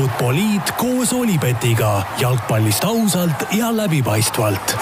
[0.00, 2.02] Futboliit koos Olipetiga.
[2.18, 4.76] Jalgpallist ausalt ja läbipaistvalt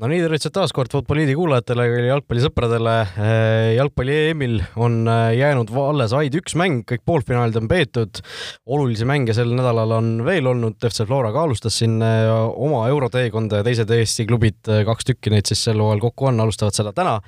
[0.00, 2.94] no nii, tervitused taas kord Futboliidi kuulajatele ja jalgpallisõpradele.
[3.20, 8.22] Eh, jalgpalli EM-il on eh, jäänud alles vaid üks mäng, kõik poolfinaalid on peetud.
[8.66, 13.60] olulisi mänge sel nädalal on veel olnud, FC Flora ka alustas siin eh, oma euroteekonda
[13.60, 17.18] ja teised Eesti klubid, kaks tükki neid siis sel hooajal kokku on, alustavad seda täna.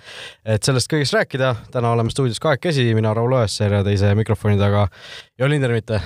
[0.45, 4.89] et sellest kõigest rääkida, täna oleme stuudios kahekesi, mina Raul Õessar ja teise mikrofoni taga
[5.39, 6.01] Jon Lindermitte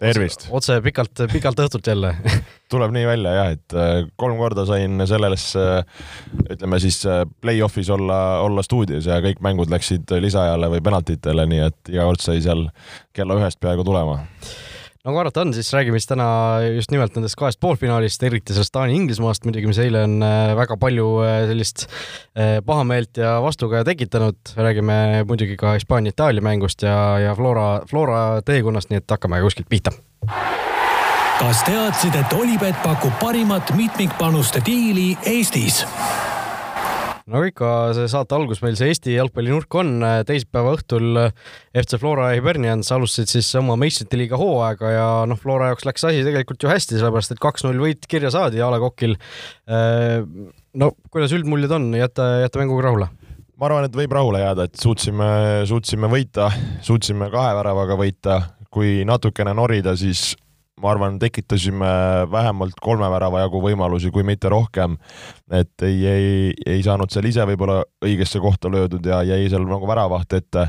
[0.00, 0.48] tervist!
[0.54, 2.14] otse pikalt, pikalt õhtult jälle
[2.72, 5.48] tuleb nii välja jah, et äh, kolm korda sain selles,
[6.50, 11.66] ütleme siis äh, play-off'is olla, olla stuudios ja kõik mängud läksid lisaajale või penaltitele, nii
[11.68, 12.68] et iga kord sai seal
[13.14, 14.22] kella ühest peaaegu tulema
[15.04, 16.26] nagu arvata on, siis räägime siis täna
[16.74, 21.08] just nimelt nendest kahest poolfinaalist, eriti sellest Taani-Inglismaast muidugi, mis eile on äh, väga palju
[21.24, 24.36] äh, sellist äh, pahameelt ja vastukaja tekitanud.
[24.56, 29.92] räägime muidugi ka Hispaania-Itaalia mängust ja, ja Flora, Flora teekonnast, nii et hakkame kuskilt pihta
[31.38, 35.84] kas teadsid, et Olipet pakub parimat mitmikpanuste diili Eestis?
[37.32, 39.96] No ikka see saate algus meil see Eesti jalgpallinurk on.
[40.28, 41.20] teisipäeva õhtul
[41.80, 46.04] FC Flora ja Hibernians alustasid siis oma meistrite liiga hooaega ja noh, Flora jaoks läks
[46.10, 49.16] asi tegelikult ju hästi, sellepärast et kaks-null võit kirja saadi A Le Coqil.
[50.74, 53.10] no kuidas üldmuljed on, jääte, jääte mänguga rahule?
[53.54, 55.26] ma arvan, et võib rahule jääda, et suutsime,
[55.70, 56.50] suutsime võita,
[56.84, 58.40] suutsime kahe väravaga võita,
[58.74, 60.32] kui natukene norida, siis
[60.82, 61.86] ma arvan, tekitasime
[62.30, 64.96] vähemalt kolme värava jagu võimalusi, kui mitte rohkem.
[65.50, 69.86] et ei, ei, ei saanud seal ise võib-olla õigesse kohta löödud ja jäi seal nagu
[69.86, 70.66] väravaht ette.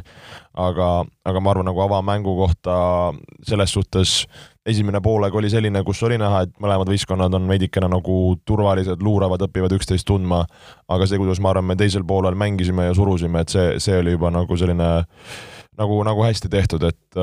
[0.53, 0.89] aga,
[1.25, 2.75] aga ma arvan, nagu avamängu kohta
[3.47, 4.25] selles suhtes
[4.65, 9.41] esimene poolaeg oli selline, kus oli näha, et mõlemad võistkonnad on veidikene nagu turvalised, luuravad,
[9.49, 10.45] õpivad üksteist tundma.
[10.87, 14.13] aga see, kuidas ma arvan, me teisel poolel mängisime ja surusime, et see, see oli
[14.13, 14.91] juba nagu selline
[15.77, 17.21] nagu, nagu hästi tehtud, et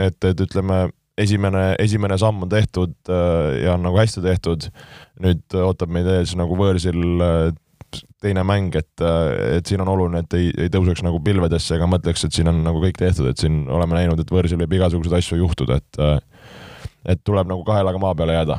[0.00, 0.88] et, et ütleme
[1.20, 4.70] esimene, esimene samm on tehtud äh, ja on nagu hästi tehtud.
[5.20, 7.50] nüüd ootab meid ees nagu võõrsil äh,
[8.22, 11.88] teine mäng, et, äh, et siin on oluline, et ei, ei tõuseks nagu pilvedesse ega
[11.90, 15.18] mõtleks, et siin on nagu kõik tehtud, et siin oleme näinud, et võõrsil võib igasuguseid
[15.20, 16.04] asju juhtuda, et
[17.08, 18.58] et tuleb nagu kahe jalaga maa peale jääda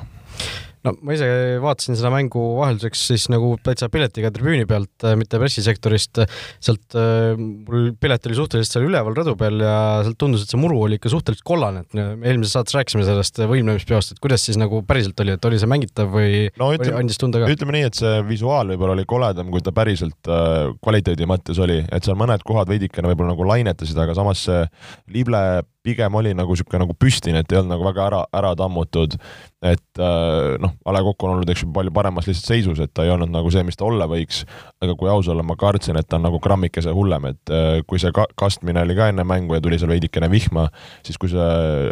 [0.85, 1.27] no ma ise
[1.61, 6.23] vaatasin seda mängu vahelduseks siis nagu täitsa piletiga tribüüni pealt, äh, mitte pressisektorist.
[6.63, 9.75] sealt äh, mul pilet oli suhteliselt seal üleval rõdu peal ja
[10.05, 13.43] sealt tundus, et see muru oli ikka suhteliselt kollane, et me eelmises saates rääkisime sellest
[13.51, 17.21] võimlemispeost, et kuidas siis nagu päriselt oli, et oli see mängitav või no, ütleme, andis
[17.21, 17.51] tunda ka?
[17.53, 21.81] ütleme nii, et see visuaal võib-olla oli koledam, kui ta päriselt äh, kvaliteedi mõttes oli,
[21.85, 24.65] et seal mõned kohad veidikene võib-olla nagu lainetasid, aga samas see
[25.13, 25.43] lible
[25.85, 29.17] pigem oli nagu niisugune nagu püstine, et ei olnud nagu väga ära, ära tammutud.
[29.61, 32.93] et äh, noh, A Le Coq on olnud, eks ju, palju paremas lihtsalt seisus, et
[32.93, 34.43] ta ei olnud nagu see, mis ta olla võiks.
[34.81, 38.01] aga kui aus olla, ma kartsin, et ta on nagu grammikese hullem, et äh, kui
[38.01, 40.69] see ka kastmine oli ka enne mängu ja tuli seal veidikene vihma,
[41.05, 41.91] siis kui see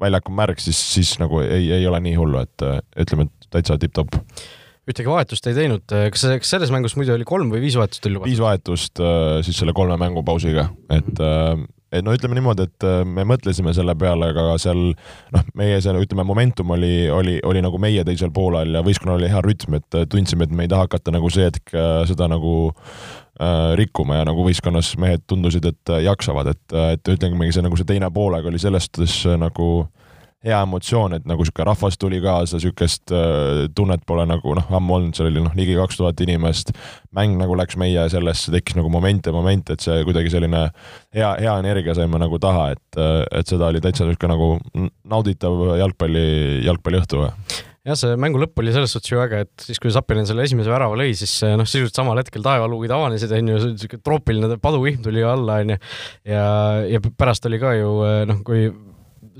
[0.00, 2.64] väljak on märg, siis, siis nagu ei, ei ole nii hullu, et
[3.04, 4.18] ütleme, et täitsa tipp-topp
[4.90, 8.16] ühtegi vahetust ei teinud, kas, kas selles mängus muidu oli kolm või viis vahetust oli
[8.16, 8.32] lubatud?
[8.32, 9.02] viis vahetust
[9.46, 11.20] siis selle kolme mängupausiga, et
[11.92, 14.82] et no ütleme niimoodi, et äh, me mõtlesime selle peale, aga seal
[15.34, 19.30] noh, meie seal ütleme, momentum oli, oli, oli nagu meie teisel poolel ja võistkonnal oli
[19.32, 22.30] hea rütm, et äh, tundsime, et me ei taha hakata nagu see hetk äh, seda
[22.30, 27.78] nagu äh, rikkuma ja nagu võistkonnas mehed tundusid, et jaksavad, et, et ütlemegi see nagu
[27.78, 29.99] see teine poolega oli selles suhtes nagu äh,
[30.46, 34.96] hea emotsioon, et nagu sihuke rahvas tuli kaasa, sihukest äh, tunnet pole nagu noh, ammu
[34.96, 36.72] olnud, seal oli noh, ligi kaks tuhat inimest.
[37.16, 40.68] mäng nagu läks meie sellesse, tekkis nagu moment ja moment, et see kuidagi selline
[41.16, 44.54] hea, hea energia saime nagu taha, et, äh, et seda oli täitsa sihuke nagu
[45.04, 46.26] nauditav jalgpalli,
[46.64, 47.26] jalgpalliõhtu
[47.84, 50.72] jah, see mängu lõpp oli selles suhtes ju äge, et siis, kui Zappinen selle esimese
[50.72, 55.60] värava lõi, siis noh, sisuliselt samal hetkel taevaluugid avanesid, onju, siuke troopiline paduvihm tuli alla,
[55.64, 55.76] onju.
[56.32, 56.46] ja,
[56.88, 57.98] ja pärast oli ka ju
[58.30, 58.70] noh, kui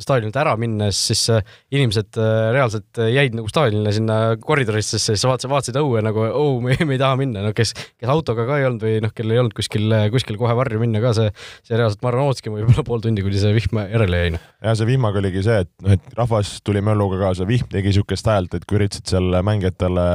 [0.03, 1.45] staadionilt ära minnes, siis äh,
[1.75, 6.59] inimesed äh, reaalselt äh, jäid nagu staadionile sinna koridorisse, siis vaatasid, vaatasid õue nagu, oh,
[6.65, 9.37] me, me ei taha minna, no kes, kes autoga ka ei olnud või noh, kellel
[9.37, 11.33] ei olnud kuskil, kuskil kohe varju minna ka, see,
[11.67, 14.35] see reaalselt, ma arvan, ootaski võib-olla pool tundi, kuni see vihm järele jäi.
[14.37, 14.47] Noh.
[14.67, 18.31] ja see vihmaga oligi see, et noh, et rahvas tuli mölluga kaasa, vihm tegi siukest
[18.31, 20.07] häält, et kui üritasid seal mängijatele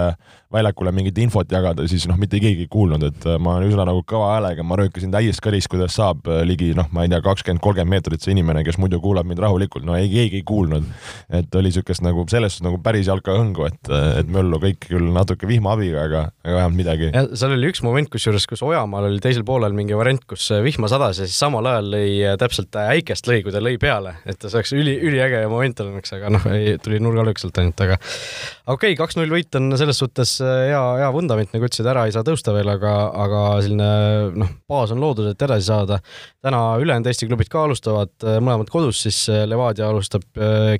[0.56, 4.34] väljakule mingit infot jagada, siis noh, mitte keegi ei kuulnud, et ma üsna nagu kõva
[4.36, 8.26] häälega, ma röökasin täies kõris, kuidas saab ligi noh, ma ei tea, kakskümmend, kolmkümmend meetrit
[8.26, 10.88] see inimene, kes muidu kuulab mind rahulikult no ei, keegi ei kuulnud.
[11.36, 13.92] et oli siukest nagu selles suhtes nagu päris jalkahõngu, et,
[14.22, 17.12] et möllu kõik küll natuke vihma abiga, aga, aga vähemalt midagi.
[17.38, 21.22] seal oli üks moment, kusjuures, kus Ojamaal oli teisel poolel mingi variant, kus vihma sadas
[21.22, 24.74] ja siis samal ajal lõi täpselt äikest lõi, kui ta lõi peale, et see oleks
[24.76, 26.48] üli, üliäge moment olnud, aga noh,
[26.84, 31.52] tuli nurgalöök sealt ainult, aga okei okay,, kaks-null võit on selles suhtes hea, hea vundament,
[31.54, 32.94] nagu ütlesid, ära ei saa tõusta veel, aga,
[33.26, 33.90] aga selline
[34.42, 36.00] noh, baas on loodud, et edasi saada.
[36.46, 39.20] täna ülejäänud Eesti klubid ka alustavad mõlemad kodus, siis
[39.50, 40.26] Levadia alustab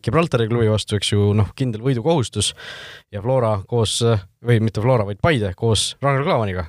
[0.04, 2.54] Gibraltari klubi vastu, eks ju, noh, kindel võidukohustus
[3.14, 3.98] ja Flora koos,
[4.46, 6.68] või mitte Flora, vaid Paide koos Ragnar Klavaniga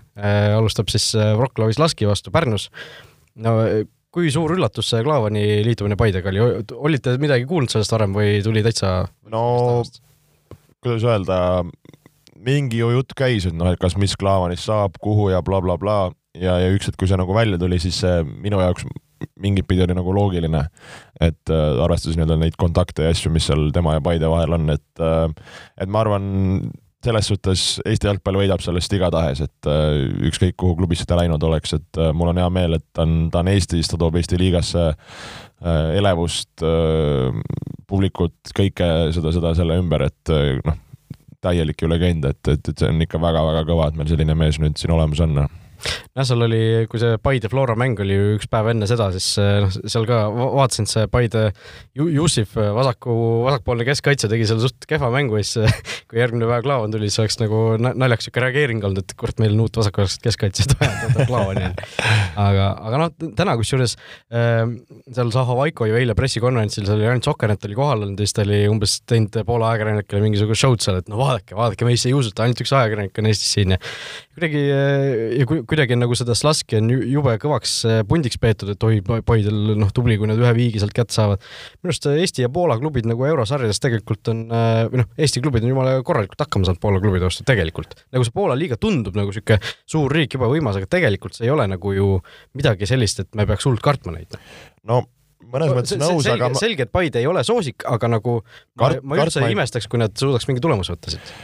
[0.56, 2.70] alustab siis Wroclawis Laski vastu Pärnus.
[3.36, 3.58] no
[4.16, 6.40] kui suur üllatus see Klaavani liitumine Paidega oli,
[6.88, 9.02] olite midagi kuulnud sellest varem või tuli täitsa?
[9.32, 9.42] no
[10.80, 11.38] kuidas öelda,
[12.44, 15.98] mingi ju jutt käis, et noh, et kas mis Klaavanist saab, kuhu ja blablabla bla,
[16.12, 16.42] bla.
[16.42, 18.86] ja, ja üks hetk, kui see nagu välja tuli, siis see minu jaoks
[19.40, 20.66] mingit pidi oli nagu loogiline,
[21.24, 24.68] et äh, arvestades nii-öelda neid kontakte ja asju, mis seal tema ja Paide vahel on,
[24.74, 25.30] et äh,
[25.80, 26.26] et ma arvan,
[27.06, 31.76] selles suhtes Eesti jalgpall võidab sellest igatahes, et äh, ükskõik kuhu klubisse ta läinud oleks,
[31.76, 34.38] et äh, mul on hea meel, et ta on, ta on Eestis, ta toob Eesti
[34.40, 36.64] liigasse äh, elevust,
[37.86, 40.32] publikut, kõike seda, seda selle ümber, et
[40.66, 40.80] noh,
[41.44, 44.60] täielik ju legend, et, et, et see on ikka väga-väga kõva, et meil selline mees
[44.62, 45.40] nüüd siin olemas on
[45.76, 49.28] jah, seal oli, kui see Paide Flora mäng oli ju üks päev enne seda, siis
[49.42, 51.48] eh, noh, seal ka vaatasin, see Paide
[51.96, 53.14] Jussif, eh, vasaku,
[53.46, 55.78] vasakpoolne keskkaitse tegi seal suht kehva mängu ja siis eh,
[56.10, 59.54] kui järgmine päev Klaavan tuli, siis oleks nagu naljakas siuke reageering olnud, et kurat, meil
[59.56, 61.70] on uut vasakpoolset keskkaitset vaja, Klaavani.
[62.46, 63.96] aga, aga noh, täna kusjuures
[64.32, 64.64] äh,
[65.14, 68.36] seal Zaha Vaiko ju eile pressikonverentsil, seal oli ainult Sokernet oli kohal olnud ja siis
[68.36, 72.16] ta oli umbes teinud Poola ajakirjanikele mingisugust show'd seal, et no vaadake, vaadake, meisse ei
[72.16, 73.80] usuta, ainult üks ajakirjanik on Eestis siin ja
[74.36, 79.74] kuidagi ja kuidagi nagu seda Slaski on jube kõvaks äh, pundiks peetud, et oi, Paidel
[79.78, 81.42] noh, tubli, kui nad ühe viigi sealt kätte saavad.
[81.80, 85.42] minu arust äh, Eesti ja Poola klubid nagu eurosarjades tegelikult on, äh, või noh, Eesti
[85.44, 87.98] klubid on jumala korralikult hakkama saanud Poola klubide vastu tegelikult.
[88.14, 89.58] nagu see Poola liiga tundub nagu sihuke
[89.88, 92.14] suur riik, jube võimas, aga tegelikult see ei ole nagu ju
[92.56, 94.38] midagi sellist, et me peaks hullult kartma neid.
[94.86, 95.04] no
[95.46, 96.58] mõnes mõttes nõus, aga ma...
[96.58, 98.40] selge, et Paide ei ole soosik, aga nagu
[98.78, 101.36] Kart, ma, ma üldse ei imestaks, kui nad suudaks mingi tulemuse võtta siit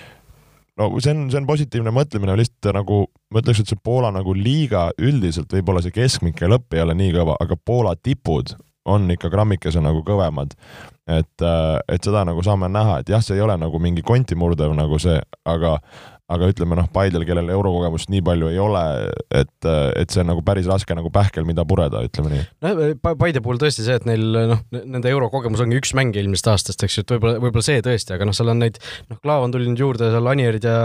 [0.81, 4.35] no see on, see on positiivne mõtlemine, lihtsalt nagu ma ütleks, et see Poola nagu
[4.37, 8.55] liiga üldiselt võib-olla see keskmik ja lõpp ei ole nii kõva, aga Poola tipud
[8.89, 10.57] on ikka grammikese nagu kõvemad.
[11.07, 14.37] et, äh, et seda nagu saame näha, et jah, see ei ole nagu mingi konti
[14.39, 15.81] murdev nagu see, aga,
[16.33, 18.83] aga ütleme noh, Paidel, kellel eurokogemust nii palju ei ole,
[19.35, 22.45] et, et see on nagu päris raske nagu pähkel, mida pureda, ütleme nii.
[22.65, 26.85] no Paide puhul tõesti see, et neil noh, nende eurokogemus ongi üks mäng eelmisest aastast,
[26.85, 28.81] eks ju, et võib-olla, võib-olla see tõesti, aga noh, seal on neid,
[29.11, 30.77] noh, Klaav on tulnud juurde, seal Anierid ja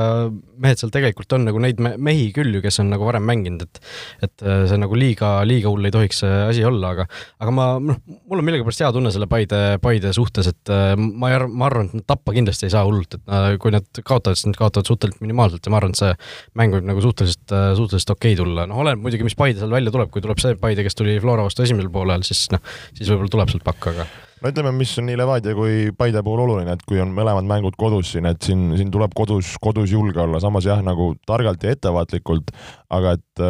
[0.61, 3.81] mehed seal tegelikult on nagu neid mehi küll ju, kes on nagu varem mänginud, et
[4.25, 7.07] et äh, see nagu liiga, liiga hull ei tohiks see asi olla, aga
[7.43, 11.31] aga ma, noh, mul on millegipärast hea tunne selle Paide, Paide suhtes, et äh, ma
[11.31, 14.39] ei arva, ma arvan, et nad tappa kindlasti ei saa hullult, et kui nad kaotavad,
[14.39, 16.13] siis nad kaotavad suhteliselt minimaalselt minimaalselt ja ma arvan, et see
[16.57, 19.93] mäng võib nagu suhteliselt, suhteliselt okei okay tulla, noh, oleneb muidugi, mis Paide seal välja
[19.93, 22.63] tuleb, kui tuleb see Paide, kes tuli Flora vastu esimesel poolel, siis noh,
[22.97, 24.07] siis võib-olla tuleb sealt pakk, aga
[24.41, 27.77] no ütleme, mis on nii Levadia kui Paide puhul oluline, et kui on mõlemad mängud
[27.79, 31.73] kodus siin, et siin, siin tuleb kodus, kodus julge olla, samas jah, nagu targalt ja
[31.75, 32.53] ettevaatlikult,
[32.93, 33.43] aga et,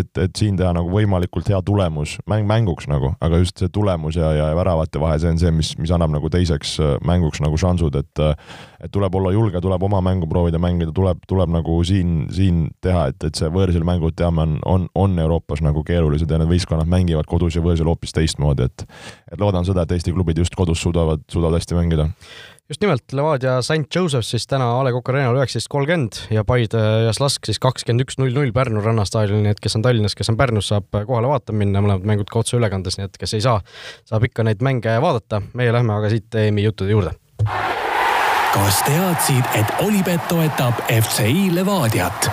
[0.00, 4.18] et, et siin teha nagu võimalikult hea tulemus, mäng mänguks nagu, aga just see tulemus
[4.18, 8.00] ja, ja väravate vahe, see on see, mis, mis annab nagu teiseks mänguks nagu šansud,
[8.02, 8.24] et
[8.82, 13.06] et tuleb olla julge, tuleb oma mängu proovida mängida, tuleb, tuleb nagu siin, siin teha,
[13.12, 16.90] et, et see võõrsil mängud, teame, on, on, on Euroopas nagu keerulised ja need võistkonnad
[16.90, 18.86] mängivad kodus ja võõrsil hoopis teistmoodi, et
[19.32, 22.08] et loodan seda, et Eesti klubid klubid just kodus suudavad, suudavad hästi mängida.
[22.68, 26.78] just nimelt, Levadia St Joseph's siis täna A Le Coq Arena'l üheksateist kolmkümmend ja Paide
[27.06, 30.32] ja Slask siis kakskümmend üks null null Pärnu rannastaadionil, nii et kes on Tallinnas, kes
[30.32, 33.60] on Pärnus, saab kohale vaatama minna, mõlemad mängud ka otseülekandes, nii et kes ei saa,
[34.08, 35.42] saab ikka neid mänge vaadata.
[35.52, 37.12] meie lähme aga siit EM-i juttude juurde.
[38.54, 42.30] kas teadsid, et Olipet toetab FCI Levadiat?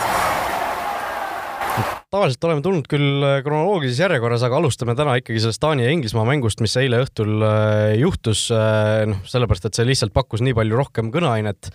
[2.12, 6.25] Tavaliselt oleme tulnud küll äh, kronoloogilises järjekorras, aga alustame täna ikkagi sellest Taani ja Inglismaa
[6.27, 10.79] mängust, mis eile õhtul äh, juhtus, äh, noh, sellepärast et see lihtsalt pakkus nii palju
[10.79, 11.71] rohkem kõneainet.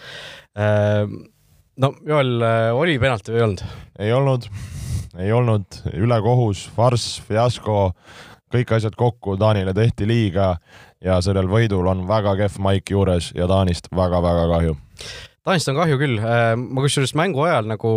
[1.82, 2.32] no Joel,
[2.78, 3.64] oli penalti või ei olnud?
[3.98, 4.48] ei olnud,
[5.18, 7.92] ei olnud, ülekohus, farss, fiasko,
[8.54, 10.54] kõik asjad kokku, Taanile tehti liiga
[11.02, 14.76] ja sellel võidul on väga kehv maik juures ja Taanist väga-väga kahju.
[15.44, 17.90] Taanist on kahju küll, ma kusjuures mängu ajal nagu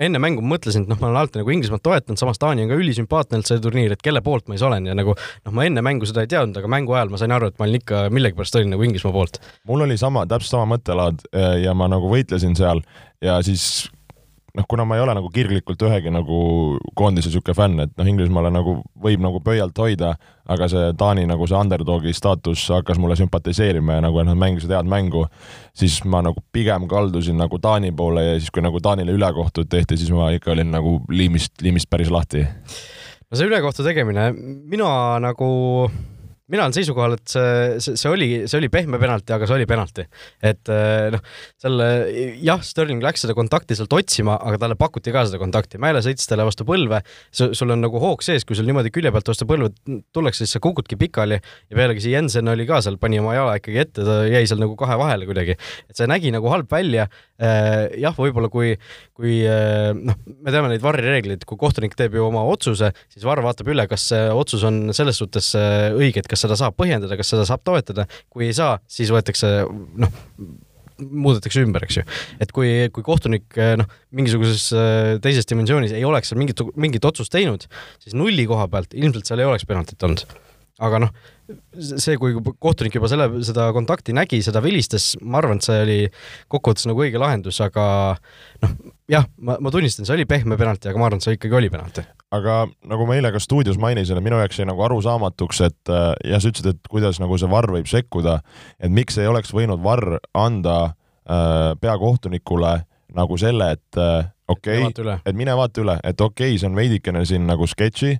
[0.00, 2.80] enne mängu mõtlesin, et noh, ma olen alati nagu Inglismaad toetanud, samas Taani on ka
[2.80, 5.84] ülisümpaatne olnud see turniir, et kelle poolt ma siis olen ja nagu noh, ma enne
[5.84, 8.60] mängu seda ei teadnud, aga mängu ajal ma sain aru, et ma olin ikka millegipärast
[8.60, 9.40] olin nagu Inglismaa poolt.
[9.68, 11.24] mul oli sama, täpselt sama mõttelaad
[11.62, 12.82] ja ma nagu võitlesin seal
[13.24, 13.90] ja siis
[14.56, 16.40] noh, kuna ma ei ole nagu kirglikult ühegi nagu
[16.98, 20.14] koondise niisugune fänn, et noh, Inglismaale nagu võib nagu pöialt hoida,
[20.50, 24.90] aga see Taani nagu see underdogi staatus hakkas mulle sümpatiseerima ja nagu nad mängisid head
[24.90, 25.26] mängu,
[25.76, 29.98] siis ma nagu pigem kaldusin nagu Taani poole ja siis, kui nagu Taanile ülekohtud tehti,
[30.00, 32.46] siis ma ikka olin nagu liimist, liimist päris lahti.
[33.30, 34.30] no see ülekohtu tegemine,
[34.70, 34.92] mina
[35.22, 35.50] nagu
[36.50, 39.66] mina olen seisukohal, et see, see, see oli, see oli pehme penalti, aga see oli
[39.70, 40.04] penalti.
[40.42, 41.22] et äh, noh,
[41.60, 41.86] selle
[42.42, 45.80] jah, Sterling läks seda kontakti sealt otsima, aga talle pakuti ka seda kontakti.
[45.82, 49.30] Mäele sõitis talle vastu põlve, sul on nagu hoog sees, kui sul niimoodi külje pealt
[49.30, 49.70] vastu põlve
[50.14, 53.56] tullakse, siis sa kukudki pikali ja pealegi see Jensen oli ka seal, pani oma jala
[53.60, 55.56] ikkagi ette, ta jäi seal nagu kahe vahele kuidagi.
[55.90, 57.08] et see nägi nagu halb välja.
[57.40, 58.74] jah, võib-olla kui,
[59.16, 59.38] kui
[59.96, 63.70] noh, me teame neid varri reegleid, kui kohtunik teeb ju oma otsuse, siis varr vaatab
[63.72, 67.46] üle, kas see otsus on selles suhtes õige, et kas seda saab põhjendada, kas seda
[67.48, 70.20] saab toetada, kui ei saa, siis võetakse noh,
[71.00, 72.04] muudetakse ümber, eks ju.
[72.42, 77.32] et kui, kui kohtunik noh, mingisuguses äh, teises dimensioonis ei oleks seal mingit, mingit otsust
[77.34, 77.66] teinud,
[78.02, 80.26] siis nulli koha pealt ilmselt seal ei oleks penaltit olnud.
[80.80, 81.10] aga noh,
[81.76, 85.98] see, kui kohtunik juba selle, seda kontakti nägi, seda vilistas, ma arvan, et see oli
[86.52, 87.84] kokkuvõttes nagu õige lahendus, aga
[88.64, 88.78] noh,
[89.10, 91.72] jah, ma, ma tunnistan, see oli pehme penalti, aga ma arvan, et see ikkagi oli
[91.72, 92.56] penalti aga
[92.86, 96.42] nagu ma eile ka stuudios mainisin, et minu jaoks jäi nagu arusaamatuks, et äh, jah,
[96.42, 98.38] sa ütlesid, et kuidas nagu see varr võib sekkuda,
[98.78, 102.76] et miks ei oleks võinud varr anda äh, peakohtunikule
[103.16, 106.78] nagu selle, et äh, okei okay,, et mine vaata üle, et okei okay,, see on
[106.78, 108.14] veidikene siin nagu sketši,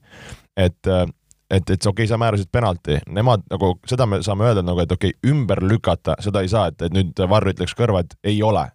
[0.59, 1.07] et äh,
[1.51, 4.93] et, et okei okay,, sa määrasid penalti, nemad nagu seda me saame öelda nagu, et
[4.93, 8.43] okei okay,, ümber lükata seda ei saa, et, et nüüd Varr ütleks kõrva, et ei
[8.47, 8.69] ole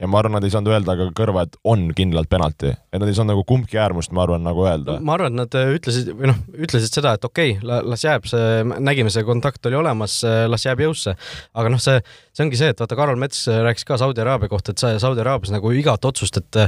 [0.00, 3.08] ja ma arvan, nad ei saanud öelda ka kõrva, et on kindlalt penalti, et nad
[3.08, 4.98] ei saanud nagu kumbki äärmust, ma arvan, nagu öelda.
[5.04, 8.28] ma arvan, et nad äh, ütlesid või noh, ütlesid seda, et okei okay,, las jääb
[8.30, 11.16] see, nägime, see kontakt oli olemas, äh, las jääb jõusse.
[11.54, 12.00] aga noh, see,
[12.40, 15.20] see ongi see, et vaata, Karol Mets äh, rääkis ka Saudi Araabia kohta, et Saudi
[15.20, 16.60] Araabias nagu igat otsust, et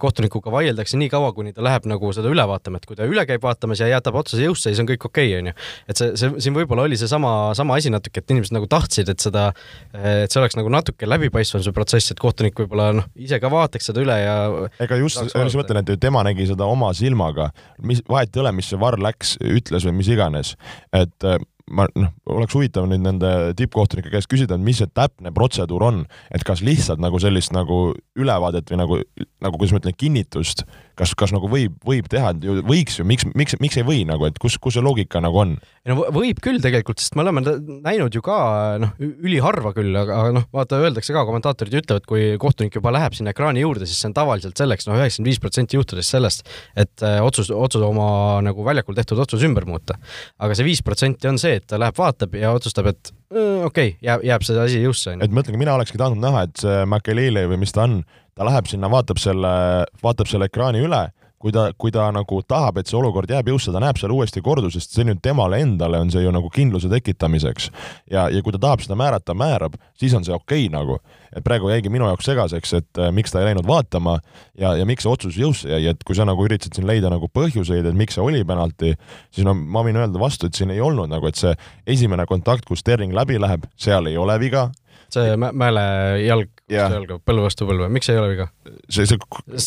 [0.00, 3.24] kohtunikuga vaieldakse nii kaua, kuni ta läheb nagu seda üle vaatama, et kui ta üle
[3.28, 5.54] käib vaatamas ja jätab otsuse jõusse, siis on kõik okei okay,, onju.
[5.90, 9.22] et see, see siin võib-olla oli seesama, sama asi natuke, et inimesed nagu tahtsid, et
[9.22, 9.48] seda,
[9.94, 13.90] et see oleks nagu natuke läbipaistvam see protsess, et kohtunik võib-olla noh, ise ka vaataks
[13.90, 14.38] seda üle ja
[14.84, 17.50] ega just, just mõtlen, et tema nägi seda oma silmaga,
[17.82, 20.54] mis, vahet ei ole, mis see varr läks, ütles või mis iganes,
[20.96, 25.32] et äh, ma noh, oleks huvitav nüüd nende tippkohtunike käest küsida, et mis see täpne
[25.34, 26.02] protseduur on,
[26.34, 29.00] et kas lihtsalt nagu sellist nagu ülevaadet või nagu,
[29.44, 30.64] nagu kuidas ma ütlen, kinnitust
[30.98, 32.32] kas, kas nagu võib, võib teha,
[32.66, 35.54] võiks ju, miks, miks, miks ei või nagu, et kus, kus see loogika nagu on?
[35.88, 37.42] no võib küll tegelikult, sest me oleme
[37.86, 38.38] näinud ju ka
[38.82, 43.32] noh, üliharva küll, aga noh, vaata, öeldakse ka, kommentaatorid ütlevad, kui kohtunik juba läheb sinna
[43.34, 46.44] ekraani juurde, siis see on tavaliselt selleks, noh, üheksakümmend viis protsenti juhtudest sellest,
[46.78, 48.08] et äh, otsus, otsus oma
[48.44, 49.98] nagu väljakul tehtud otsus ümber muuta.
[50.38, 53.90] aga see viis protsenti on see, et ta läheb, vaatab ja otsustab, et okei okay,,
[54.04, 55.16] jääb, jääb see asi jõusse.
[55.20, 58.00] et ma ütlen, mina olekski tahtnud näha, et see Makelele või mis ta on,
[58.38, 59.54] ta läheb sinna, vaatab selle,
[60.02, 63.70] vaatab selle ekraani üle kui ta, kui ta nagu tahab, et see olukord jääb jõusse,
[63.74, 66.90] ta näeb seal uuesti kordu, sest see nüüd temale endale on see ju nagu kindluse
[66.90, 67.70] tekitamiseks.
[68.10, 70.98] ja, ja kui ta tahab seda määrata, määrab, siis on see okei okay, nagu.
[71.30, 74.18] et praegu jäigi minu jaoks segaseks, et äh, miks ta ei läinud vaatama
[74.58, 77.30] ja, ja miks see otsus jõusse jäi, et kui sa nagu üritasid siin leida nagu
[77.30, 78.94] põhjuseid, et miks see oli penalti,
[79.30, 81.54] siis no ma võin öelda vastu, et siin ei olnud nagu, et see
[81.86, 84.70] esimene kontakt, kus Sterling läbi läheb, seal ei ole viga
[85.12, 85.84] see Mäele
[86.26, 88.48] jalg yeah., jalga põlve vastu põlve, miks ei ole viga?
[88.88, 89.18] see, see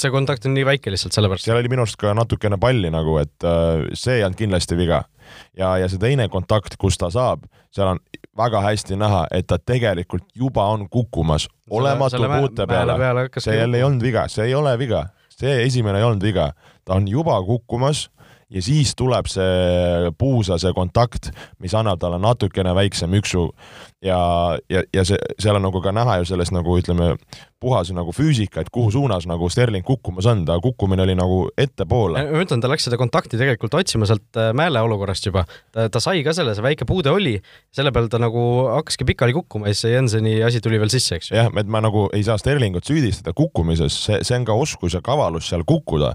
[0.01, 1.47] see kontakt on nii väike lihtsalt sellepärast.
[1.47, 5.03] seal oli minu arust ka natukene palli nagu, et äh, see ei olnud kindlasti viga.
[5.57, 8.03] ja, ja see teine kontakt, kus ta saab, seal on
[8.37, 13.27] väga hästi näha, et ta tegelikult juba on kukkumas olematu puute peale, peale.
[13.37, 16.51] see jälle ei olnud viga, see ei ole viga, see esimene ei olnud viga,
[16.85, 18.09] ta on juba kukkumas
[18.51, 21.31] ja siis tuleb see puusa, see kontakt,
[21.63, 23.47] mis annab talle natukene väiksem üksu.
[24.03, 24.19] Ja,
[24.69, 27.13] ja, ja see, seal on nagu ka näha ju sellest nagu ütleme,
[27.61, 32.23] puhas nagu füüsika, et kuhu suunas nagu Sterling kukkumas on, ta kukkumine oli nagu ettepoole.
[32.31, 35.45] ma ütlen, ta läks seda kontakti tegelikult otsima sealt äh, Mäele olukorrast juba.
[35.71, 37.35] ta, sai ka selle, see väike puude oli,
[37.75, 38.41] selle peale ta nagu
[38.77, 41.37] hakkaski pikali kukkuma ja siis see Jenseni asi tuli veel sisse, eks ju.
[41.37, 45.03] jah, et ma nagu ei saa Sterlingut süüdistada kukkumises, see, see on ka oskus ja
[45.05, 46.13] kavalus seal kukkuda.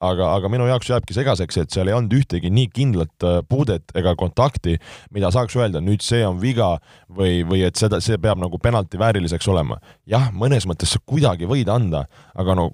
[0.00, 3.94] aga, aga minu jaoks jääbki segaseks, et seal ei olnud ühtegi nii kindlat äh, puudet
[3.98, 4.78] ega kontakti,
[5.14, 6.76] mida saaks öelda, nüüd see on viga
[7.10, 9.80] või, või et seda, see peab nagu penalti vääriliseks olema.
[10.10, 12.70] jah, mõnes mõttes sa kuidagi võid anda, aga no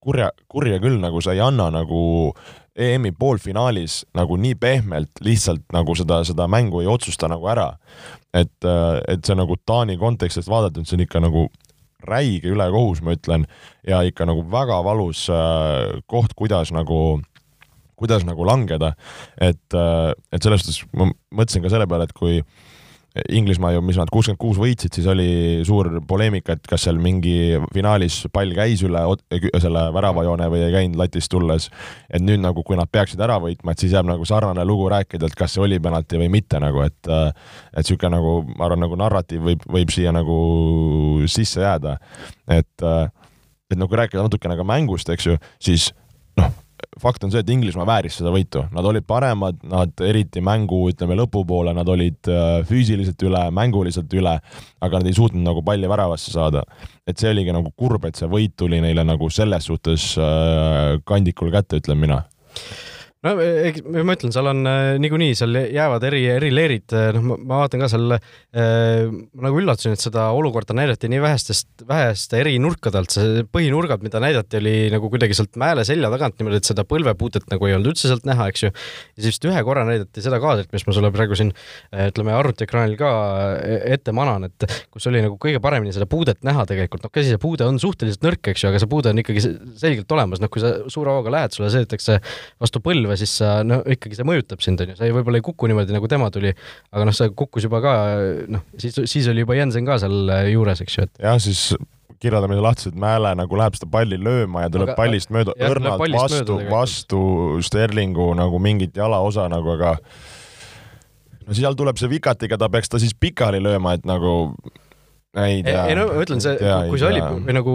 [0.00, 2.00] kurja, kurja küll nagu sa ei anna nagu
[2.80, 7.72] EM-i poolfinaalis nagu nii pehmelt lihtsalt nagu seda, seda mängu ei otsusta nagu ära.
[8.32, 8.62] et,
[9.10, 11.48] et see nagu Taani kontekstist vaadates, see on ikka nagu
[12.06, 13.44] räige ülekohus, ma ütlen,
[13.84, 17.20] ja ikka nagu väga valus äh, koht, kuidas nagu
[18.00, 18.94] kuidas nagu langeda,
[19.36, 22.70] et, äh, et selles suhtes ma mõtlesin ka selle peale, et kui äh,
[23.10, 25.26] Inglismaa ju, mis nad kuuskümmend kuus võitsid, siis oli
[25.66, 29.02] suur poleemika, et kas seal mingi finaalis pall käis üle
[29.58, 31.66] selle väravajoone või ei käinud latist tulles.
[32.06, 35.26] et nüüd nagu, kui nad peaksid ära võitma, et siis jääb nagu sarnane lugu rääkida,
[35.26, 38.98] et kas see oli penalti või mitte nagu, et et niisugune nagu, ma arvan, nagu
[39.00, 40.38] narratiiv võib, võib siia nagu
[41.26, 41.98] sisse jääda.
[42.46, 42.88] et,
[43.70, 45.90] et nagu rääkida natukene ka mängust, eks ju, siis
[46.38, 46.54] noh
[47.00, 51.16] fakt on see, et Inglismaa vääris seda võitu, nad olid paremad, nad eriti mängu, ütleme
[51.18, 54.36] lõpupoole, nad olid äh, füüsiliselt üle, mänguliselt üle,
[54.80, 56.64] aga nad ei suutnud nagu palli väravasse saada.
[57.06, 61.50] et see oligi nagu kurb, et see võit tuli neile nagu selles suhtes äh, kandikul
[61.54, 62.22] kätte, ütlen mina
[63.26, 67.36] no eks ma ütlen, seal on äh, niikuinii, seal jäävad eri, eri leerid, äh, noh,
[67.36, 69.10] ma vaatan ka seal äh,,
[69.44, 74.56] nagu üllatusin, et seda olukorda näidati nii vähestest, väheste eri nurkadelt, see põhinurgad, mida näidati,
[74.60, 78.08] oli nagu kuidagi sealt mäele selja tagant niimoodi, et seda põlvepuutet nagu ei olnud üldse
[78.08, 78.72] sealt näha, eks ju.
[78.72, 82.32] ja siis vist ühe korra näidati seda kaadrit, mis ma sulle praegu siin äh, ütleme
[82.38, 83.12] arvutiekraanil ka
[83.92, 87.42] ette manan, et kus oli nagu kõige paremini seda puudet näha tegelikult, noh, käsi see
[87.42, 90.64] puude on suhteliselt nõrk, eks ju, aga see puude on ikkagi selgelt olemas, noh, kui
[90.64, 92.18] sa suure hooga lähed, sulle sõidetakse
[92.60, 95.40] vastu põlve, põlve, siis sa no ikkagi see mõjutab sind, on ju, sa ei, võib-olla
[95.40, 96.52] ei kuku niimoodi, nagu tema tuli,
[96.92, 97.94] aga noh, see kukkus juba ka,
[98.50, 101.22] noh, siis, siis oli juba Jensen ka seal juures, eks ju, et.
[101.24, 101.70] jah, siis
[102.20, 106.04] kirjeldame lahti, et Mäele nagu läheb seda palli lööma ja tuleb aga, pallist mööda, õrnalt
[106.12, 107.22] vastu, vastu
[107.64, 109.96] Sterlingu nagu mingit jalaosa nagu, aga
[111.46, 114.52] no seal tuleb see vikatiga, ta peaks ta siis pikali lööma, et nagu
[115.36, 115.84] ei tea.
[115.86, 116.56] ei no ma ütlen, see,
[116.90, 117.74] kui see oli või nagu,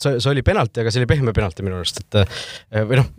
[0.00, 3.10] see, see oli penalti, aga see oli pehme penalti minu arust, et eh, või noh,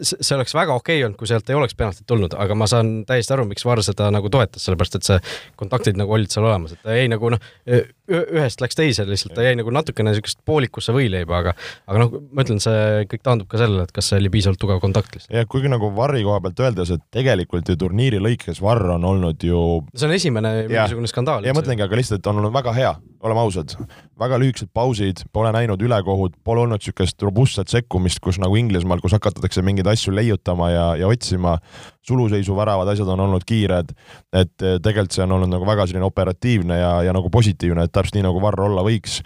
[0.00, 3.02] see oleks väga okei okay olnud, kui sealt ei oleks penaltit tulnud, aga ma saan
[3.08, 5.18] täiesti aru, miks VAR seda nagu toetas, sellepärast et see
[5.60, 7.42] kontaktid nagu olid seal olemas, et ta jäi nagu noh,
[8.06, 11.52] ühest läks teise lihtsalt, ta jäi nagu natukene niisugust poolikusse võileiba, aga
[11.90, 14.80] aga noh, ma ütlen, see kõik taandub ka sellele, et kas see oli piisavalt tugev
[14.80, 15.34] kontakt lihtsalt.
[15.36, 19.44] ja kuigi nagu VAR-i koha pealt öeldes, et tegelikult ju turniiri lõikes VAR on olnud
[19.44, 19.60] ju
[19.92, 21.44] see on esimene mingisugune skandaal.
[21.44, 22.94] ja mõtlengi, aga lihtsalt on olnud väga hea
[23.26, 23.74] oleme ausad,
[24.20, 29.16] väga lühikesed pausid, pole näinud ülekohut, pole olnud niisugust robustset sekkumist, kus nagu Inglismaal, kus
[29.16, 31.56] hakatakse mingeid asju leiutama ja, ja otsima,
[32.06, 33.92] suluseisu väravad, asjad on olnud kiired,
[34.32, 37.94] et eh, tegelikult see on olnud nagu väga selline operatiivne ja, ja nagu positiivne, et
[37.94, 39.20] täpselt nii, nagu Varro olla võiks.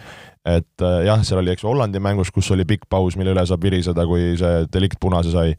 [0.48, 3.66] Et eh, jah, seal oli, eks Hollandi mängus, kus oli pikk paus, mille üle saab
[3.66, 5.52] viriseda, kui see delikt punase sai.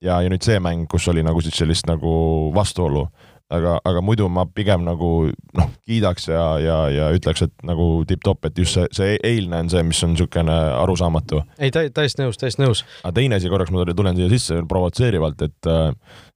[0.00, 2.12] ja, ja nüüd see mäng, kus oli nagu siis sellist nagu
[2.54, 3.08] vastuolu
[3.54, 5.10] aga, aga muidu ma pigem nagu
[5.56, 9.72] noh, kiidaks ja, ja, ja ütleks, et nagu tipp-topp, et just see, see eilne on
[9.72, 11.42] see, mis on niisugune arusaamatu.
[11.58, 12.84] ei, täiesti nõus, täiesti nõus.
[13.02, 15.90] aga teine asi, korraks ma tulen siia sisse provotseerivalt, et äh,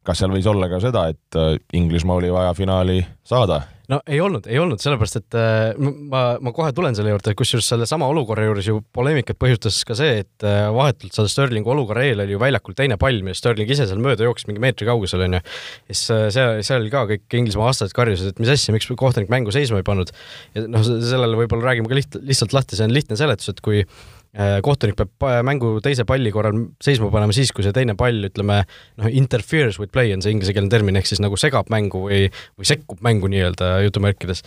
[0.07, 3.63] kas seal võis olla ka seda, et äh, Inglismaa oli vaja finaali saada?
[3.93, 7.69] No ei olnud, ei olnud, sellepärast et äh, ma, ma kohe tulen selle juurde, kusjuures
[7.75, 12.25] sellesama olukorra juures ju poleemikat põhjustas ka see, et äh, vahetult seal Sterlingu olukorra eel
[12.25, 15.43] oli ju väljakul teine pall, millest Sterling ise seal mööda jooksis mingi meetri kaugusel onju.
[15.91, 19.55] siis äh, seal, seal ka kõik Inglismaa vastased karjusid, et mis asja, miks kohtunik mängu
[19.55, 20.15] seisma ei pannud.
[20.57, 23.85] ja noh, sellele võib-olla räägime ka liht-, lihtsalt lahti, see on lihtne seletus, et kui
[24.33, 28.63] kohtunik peab mängu teise palli korral seisma panema siis, kui see teine pall, ütleme,
[29.01, 32.23] noh, interferes with play on see inglisekeelne termin, ehk siis nagu segab mängu või,
[32.57, 34.41] või sekkub mängu nii-öelda jutumärkides.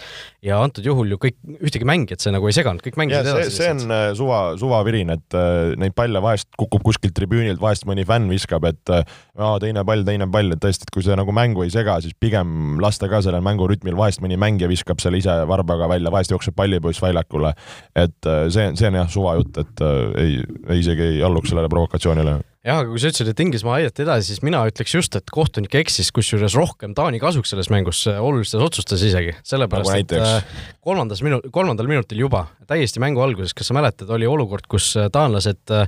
[0.45, 3.53] ja antud juhul ju kõik, ühtegi mängijat see nagu ei seganud, kõik mängisid edasi.
[3.59, 8.07] see on äh, suva, suvavirin, et äh, neid palle vahest kukub kuskilt tribüünilt, vahest mõni
[8.09, 11.61] fänn viskab, et aa, teine pall, teine pall, et tõesti, et kui see nagu mängu
[11.61, 15.91] ei sega, siis pigem lasta ka sellel mängurütmil, vahest mõni mängija viskab selle ise varbaga
[15.93, 17.53] välja, vahest jookseb pallipoiss väljakule.
[17.95, 21.51] et see, see on jah, suva jutt, et et äh, ei, ei isegi ei alluks
[21.51, 22.39] sellele provokatsioonile.
[22.65, 25.75] Jah, aga kui sa ütlesid, et Inglismaa aidati edasi, siis mina ütleks just, et kohtunik
[25.77, 30.63] eksis, kusjuures rohkem Taani kasuks selles mängus äh, olulistes otsustes isegi, sellepärast nagu et äh,
[30.85, 35.75] kolmandas minu-, kolmandal minutil juba, täiesti mängu alguses, kas sa mäletad, oli olukord, kus taanlased
[35.75, 35.85] äh,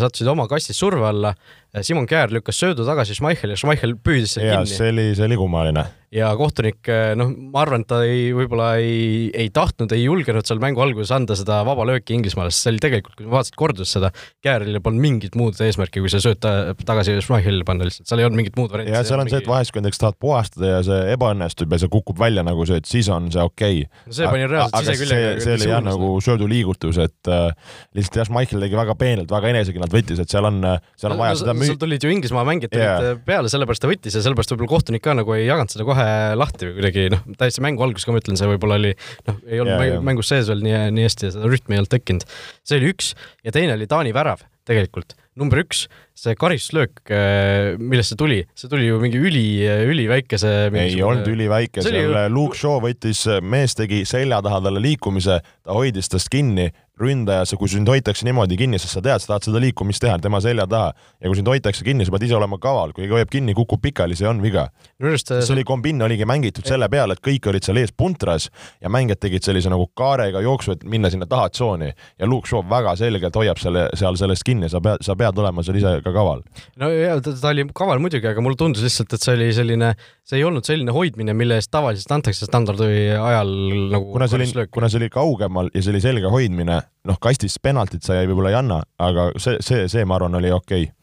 [0.00, 1.34] sattusid oma kastis surve alla,
[1.80, 4.74] Simon Kjär lükkas söödu tagasi Schmeichel ja Schmeichel püüdis selle kinni.
[4.76, 9.30] see oli, see oli kummaline ja kohtunik, noh, ma arvan, et ta ei, võib-olla ei,
[9.32, 12.82] ei tahtnud, ei julgenud seal mängu alguses anda seda vaba lööki Inglismaale, sest see oli
[12.84, 14.10] tegelikult, kui ma vaatasin korduses seda,
[14.44, 18.42] Kääril polnud mingit muud eesmärki, kui see sööt tagasi Schmeichelile panna lihtsalt, seal ei olnud
[18.42, 18.92] mingit muud varianti.
[18.92, 19.38] ja seal on mingi...
[19.38, 22.68] see, et vahest, kui näiteks tahad puhastada ja see ebaõnnestub ja see kukub välja nagu
[22.68, 24.04] see, et siis on see okei okay.
[24.04, 24.16] no.
[24.18, 25.32] see pani reaalselt siseküljega.
[25.46, 29.96] see oli jah nagu sööduliigutus, et äh, lihtsalt jah, Schmeichel tegi väga peenelt, väga enesekindlalt
[29.96, 30.60] võttis, et seal on,
[31.00, 31.70] seal on vaja no, seda müü-.
[31.70, 33.18] seal tulid ju Inglismaa mängijad tulid yeah.
[33.26, 36.06] peale, sellepärast ta võttis ja sellepärast võib-olla kohtunik ka nagu ei jaganud seda kohe
[36.38, 38.94] lahti või kuidagi noh, täiesti mängu alguses ka ma ütlen, see võib-olla oli
[39.28, 40.06] noh, ei olnud yeah, yeah.
[40.10, 42.26] mängus sees veel nii, nii hästi ja seda rütmi ei olnud tekkinud.
[42.66, 43.12] see oli üks
[43.46, 45.86] ja teine oli Taani värav tegelikult, number üks,
[46.18, 49.46] see karistuslöök, äh, millest see tuli, see tuli ju mingi üli,
[49.90, 52.12] üliväikese ei olnud üliväike, seal ju...
[52.32, 56.70] Luke Shaw võttis, mees tegi selja taha talle liikumise, ta hoidis tast kinni
[57.02, 60.40] ründaja, kui sind hoitakse niimoodi kinni, sest sa tead, sa tahad seda liikumist teha tema
[60.44, 60.92] selja taha.
[61.20, 64.16] Ja kui sind hoitakse kinni, sa pead ise olema kaval, kui hoiab kinni, kukub pikali,
[64.18, 64.68] see on viga.
[64.98, 68.48] see oli kombinn oligi mängitud selle peale, et kõik olid seal ees puntras
[68.80, 72.62] ja mängijad tegid sellise nagu kaarega jooksu, et minna sinna taha tsooni ja Luke Shaw
[72.70, 76.14] väga selgelt hoiab selle, seal sellest kinni, sa pead, sa pead olema seal ise ka
[76.14, 76.42] kaval.
[76.80, 79.92] no ja ta, ta oli kaval muidugi, aga mulle tundus lihtsalt, et see oli selline,
[80.28, 83.52] see ei olnud selline hoidmine, mille eest tavaliselt antakse standardi ajal
[83.92, 87.58] nagu kuna see oli, kuna see oli kaugemal ja see oli selge hoidmine, noh, kastist
[87.62, 90.88] penaltit sa võib-olla ei anna, aga see, see, see, ma arvan, oli okei.
[90.88, 91.01] okay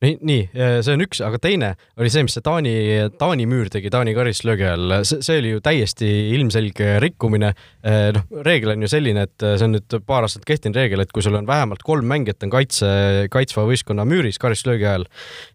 [0.00, 0.44] nii, nii,
[0.80, 2.74] see on üks, aga teine oli see, mis see Taani,
[3.20, 7.52] Taani müür tegi Taani karistuslöögi all, see, oli ju täiesti ilmselge rikkumine.
[8.16, 11.24] noh, reegel on ju selline, et see on nüüd paar aastat kehtinud reegel, et kui
[11.24, 12.88] sul on vähemalt kolm mängijat on kaitse,
[13.32, 15.06] kaitsva võistkonna müüris karistuslöögi ajal,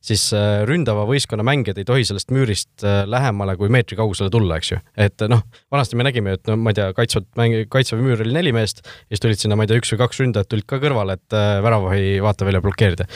[0.04, 4.60] siis äh, ründava võistkonna mängijad ei tohi sellest müürist äh, lähemale kui meetri kaugusele tulla,
[4.60, 4.80] eks ju.
[5.08, 8.36] et noh, vanasti me nägime, et no ma ei tea, kaitsvat mängi-, kaitsev müür oli
[8.36, 10.80] neli meest ja siis tulid sinna, ma ei tea, üks või kaks ründajat tulid ka
[10.84, 13.10] kõrvale, et äh, väravahi vaatevälja blokeerida.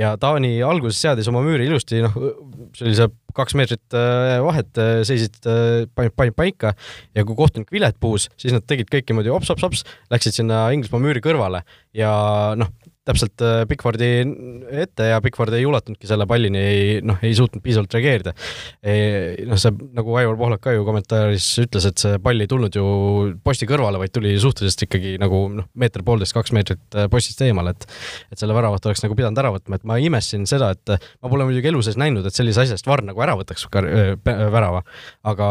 [0.00, 0.33] ja Taani
[0.66, 2.14] alguses seadis oma müüri ilusti, noh,
[2.76, 6.74] see kaks meetrit äh, vahet, äh, seisid, äh, paika
[7.14, 11.22] ja kui kohtunik vilet puhus, siis nad tegid kõik niimoodi ops-ops-ops, läksid sinna Inglismaa müüri
[11.24, 11.64] kõrvale
[11.96, 12.12] ja
[12.58, 12.70] noh,
[13.04, 17.92] täpselt Pickfordi äh, ette ja Pickford ei ulatunudki selle pallini, ei noh, ei suutnud piisavalt
[17.94, 18.34] reageerida.
[19.48, 22.84] noh, see nagu Aivar Pohlak ka ju kommentaaris ütles, et see pall ei tulnud ju
[23.44, 27.88] posti kõrvale, vaid tuli suhteliselt ikkagi nagu noh, meeter-poolteist, kaks meetrit äh, postist eemale, et
[28.32, 31.46] et selle väravat oleks nagu pidanud ära võtma, et ma imestasin seda, et ma pole
[31.48, 33.66] muidugi elu sees näinud, et sellise asja eest VAR nagu ära võtaks
[34.24, 34.82] värava,
[35.28, 35.48] aga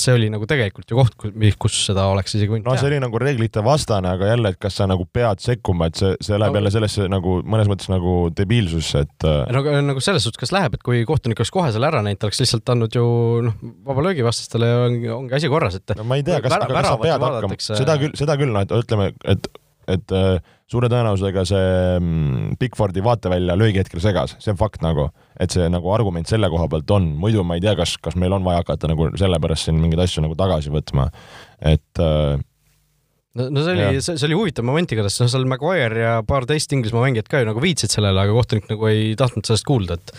[0.00, 1.16] see oli nagu tegelikult ju koht,
[1.60, 4.78] kus seda oleks isegi võinud no see oli nagu reeglite vastane, aga jälle, et kas
[4.80, 8.16] sa nagu pead sekkuma, et see, see läheb no, jälle sellesse nagu mõnes mõttes nagu
[8.36, 11.90] debiilsus, et äh, no nagu selles suhtes, kas läheb, et kui kohtunik oleks kohe selle
[11.90, 13.04] ära näinud, ta oleks lihtsalt andnud ju
[13.46, 16.56] noh, vaba löögi vastastele ja ongi, ongi asi korras, et no ma ei tea, kas,
[16.56, 19.48] kas sa pead hakkama, seda küll, seda küll, noh, et ütleme, et
[19.86, 21.66] et äh, suure tõenäosusega see
[22.00, 25.08] mm, Bigfordi vaatevälja löögihetkel segas, see on fakt nagu,
[25.40, 28.34] et see nagu argument selle koha pealt on, muidu ma ei tea, kas, kas meil
[28.34, 31.08] on vaja hakata nagu sellepärast siin mingeid asju nagu tagasi võtma,
[31.62, 32.34] et äh,
[33.36, 36.46] no, no see oli, see, see oli huvitav moment igatahes, noh, seal Maguire ja paar
[36.48, 39.98] teist Inglismaa mängijat ka ju nagu viitsid sellele, aga kohtunik nagu ei tahtnud sellest kuulda,
[39.98, 40.14] et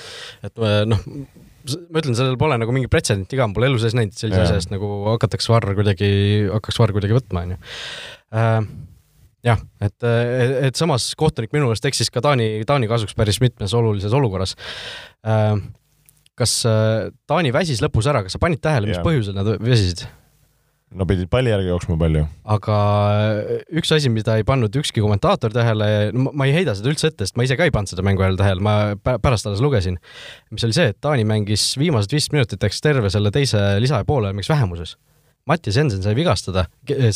[0.49, 3.95] et äh, noh, ma ütlen, sellel pole nagu mingit pretsedenti ka, ma pole elu sees
[3.97, 6.11] näinud, sellise asja eest nagu hakatakse varr kuidagi,
[6.53, 7.57] hakkaks varr kuidagi võtma, onju.
[8.37, 8.59] Äh,
[9.47, 10.07] jah, et,
[10.69, 14.55] et samas kohtunik minu meelest eksis ka Taani, Taani kasuks päris mitmes olulises olukorras.
[15.27, 15.57] Äh,
[16.37, 16.59] kas
[17.27, 20.05] Taani väsis lõpus ära, kas sa panid tähele, mis põhjusel nad väsisid?
[20.95, 22.23] No pidid palli järgi jooksma palju.
[22.55, 22.77] aga
[23.81, 27.37] üks asi, mida ei pannud ükski kommentaator tähele, ma ei heida seda üldse ette, sest
[27.39, 28.77] ma ise ka ei pannud seda mängu ajal tähele, ma
[29.23, 29.99] pärast alles lugesin,
[30.53, 34.31] mis oli see, et Taani mängis viimased viis minutit, eks terve selle teise lisaja poole
[34.35, 34.95] mängis vähemuses.
[35.47, 36.65] Mattias Jensen sai vigastada,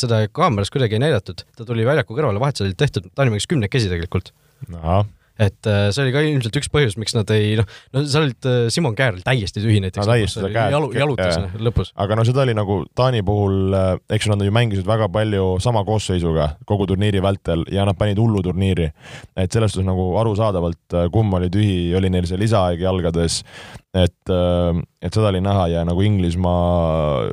[0.00, 3.92] seda kaameras kuidagi ei näidatud, ta tuli väljaku kõrvale, vahetused olid tehtud, Taani mängis kümnekesi
[3.92, 4.32] tegelikult.
[4.78, 5.04] ahah
[5.42, 8.48] et äh, see oli ka ilmselt üks põhjus, miks nad ei noh, no seal olid
[8.48, 10.48] äh, Simon Käär oli täiesti tühi näiteks no,.
[10.50, 11.56] jalu, jalutas jah.
[11.62, 11.92] lõpus.
[12.02, 15.84] aga no seda oli nagu Taani puhul, äh, eks nad ju mängisid väga palju sama
[15.88, 18.90] koosseisuga kogu turniiri vältel ja nad panid hullu turniiri.
[19.36, 23.42] et selles suhtes nagu arusaadavalt, kumm oli tühi, oli neil see lisaaeg jalgades,
[23.94, 24.32] et,
[25.02, 27.30] et seda oli näha ja nagu Inglismaa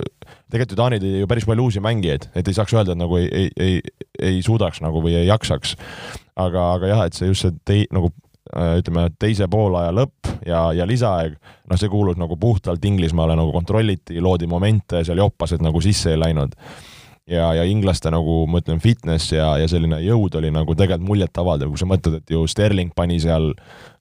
[0.49, 3.19] tegelikult ju Taani tõi ju päris palju uusi mängijaid, et ei saaks öelda, et nagu
[3.19, 3.77] ei, ei, ei,
[4.31, 5.75] ei suudaks nagu või ei jaksaks
[6.39, 8.11] aga, aga jah, et see just see tei-, nagu
[8.55, 11.35] äh, ütleme, teise poolaja lõpp ja, ja lisaaeg,
[11.69, 16.21] noh, see kuulus nagu puhtalt Inglismaale, nagu kontrolliti, loodi momente, seal joppased nagu sisse ei
[16.21, 16.55] läinud.
[17.29, 21.69] ja, ja inglaste nagu ma ütlen, fitness ja, ja selline jõud oli nagu tegelikult muljetavaldav,
[21.69, 23.51] kui sa mõtled, et ju Sterling pani seal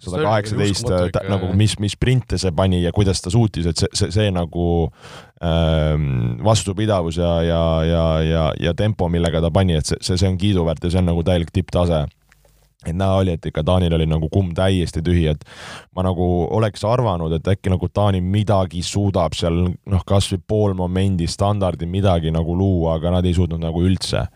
[0.01, 0.89] sada kaheksateist,
[1.29, 4.69] nagu mis, mis sprinte see pani ja kuidas ta suutis, et see, see, see nagu
[5.45, 10.33] ähm, vastupidavus ja, ja, ja, ja, ja tempo, millega ta pani, et see, see, see
[10.33, 12.07] on kiiduväärt ja see on nagu täielik tipptase
[12.87, 15.41] et näha oli, et ikka Taanil oli nagu kumm täiesti tühi, et
[15.97, 21.27] ma nagu oleks arvanud, et äkki nagu Taani midagi suudab seal noh, kasvõi pool momendi
[21.27, 24.29] standardi midagi nagu luua, aga nad ei suutnud nagu üldse.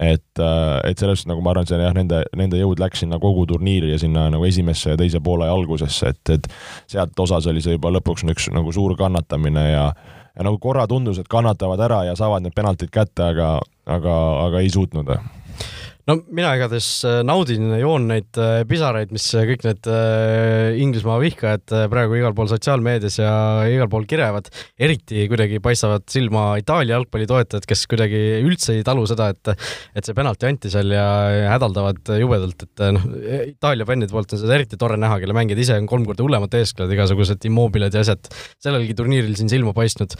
[0.00, 3.20] et, äh, et selles suhtes nagu ma arvan, see jah, nende, nende jõud läks sinna
[3.22, 6.48] kogu turniiri ja sinna nagu esimesse ja teise poole algusesse, et, et
[6.90, 9.86] sealt osas oli see juba lõpuks üks nagu suur kannatamine ja
[10.34, 14.66] ja nagu korra tundus, et kannatavad ära ja saavad need penaltid kätte, aga, aga, aga
[14.66, 15.14] ei suutnud
[16.08, 19.88] no mina igatahes äh, naudin joon neid äh, pisaraid, mis äh, kõik need
[20.84, 23.32] Inglismaa vihkajad praegu igal pool sotsiaalmeedias ja
[23.70, 24.50] igal pool kirevad.
[24.80, 29.52] eriti kuidagi paistavad silma Itaalia jalgpallitoetajad, kes kuidagi üldse ei talu seda, et,
[29.96, 31.06] et see penalti anti seal ja,
[31.54, 33.06] hädaldavad jubedalt, et noh,
[33.54, 36.58] Itaalia fännide poolt on seda eriti tore näha, kelle mängijad ise on kolm korda hullemad
[36.58, 38.32] eesklejad, igasugused immobiled ja asjad
[38.64, 40.16] sellelgi turniiril siin silma paistnud.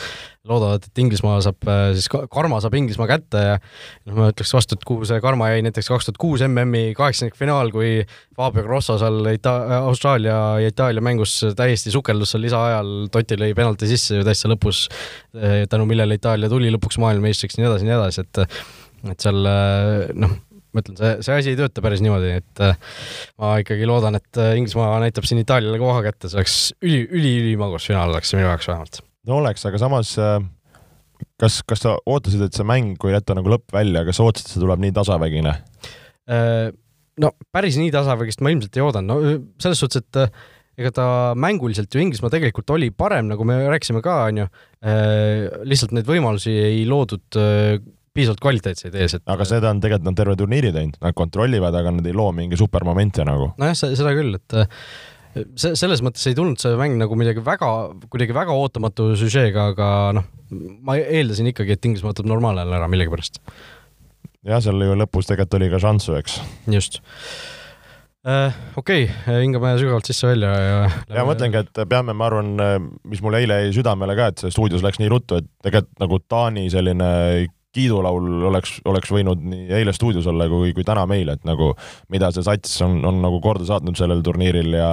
[0.49, 4.85] loodavad, et Inglismaa saab siis, karma saab Inglismaa kätte ja noh, ma ütleks vastu, et
[4.87, 8.05] kuhu see karma jäi näiteks kaks tuhat kuus MM-i kaheksandikfinaal, kui
[8.37, 13.91] Fabio Grosso seal Ita-, Austraalia ja Itaalia mängus täiesti sukeldus seal lisaajal, Totti lõi penalti
[13.91, 14.87] sisse ju täitsa lõpus,
[15.35, 18.43] eh, tänu millele Itaalia tuli lõpuks maailmameistriks, nii edasi, nii edasi, et
[19.11, 20.39] et seal eh, noh,
[20.75, 22.79] ma ütlen, see, see asi ei tööta päris niimoodi, et eh,
[23.43, 27.91] ma ikkagi loodan, et Inglismaa näitab siin Itaaliale koha kätte, see oleks üli, üli, ülimagus
[27.91, 29.03] finaal oleks minu jaoks vähemalt.
[29.27, 30.39] no oleks, aga samas äh
[31.41, 34.49] kas, kas sa ootasid, et see mäng, kui jätta nagu lõpp välja, kas sa ootasid,
[34.49, 35.55] et see tuleb nii tasavägine?
[36.31, 36.69] Äh,
[37.21, 41.07] no päris nii tasavägist ma ilmselt ei oodanud, no selles suhtes, et ega ta
[41.39, 44.49] mänguliselt ju Inglismaa tegelikult oli parem, nagu me rääkisime ka, onju.
[45.71, 47.39] lihtsalt neid võimalusi ei loodud
[48.15, 49.25] piisavalt kvaliteetseid ees, et.
[49.31, 52.59] aga seda on tegelikult nad terve turniiri teinud, nad kontrollivad, aga nad ei loo mingi
[52.59, 53.53] supermomente nagu.
[53.61, 54.59] nojah, seda küll, et
[55.59, 57.71] see, selles mõttes ei tulnud see mäng nagu midagi väga,
[58.13, 60.29] kuidagi väga ootamatu süžeega, aga noh,
[60.85, 63.41] ma eeldasin ikkagi, et Inglismaa võtab normaalajal ära millegipärast.
[64.45, 66.39] jah, seal ju lõpus tegelikult oli ka šanssu, eks.
[66.71, 67.01] just
[68.27, 68.55] äh,.
[68.77, 70.79] okei okay,, hingame sügavalt sisse-välja ja.
[71.19, 72.55] ja mõtlengi, et peame, ma arvan,
[73.09, 76.21] mis mul eile jäi südamele ka, et see stuudios läks nii ruttu, et tegelikult nagu
[76.29, 77.11] Taani selline
[77.75, 81.73] kiidulaul oleks, oleks võinud nii eile stuudios olla kui, kui täna meil, et nagu
[82.13, 84.91] mida see sats on, on nagu korda saatnud sellel turniiril ja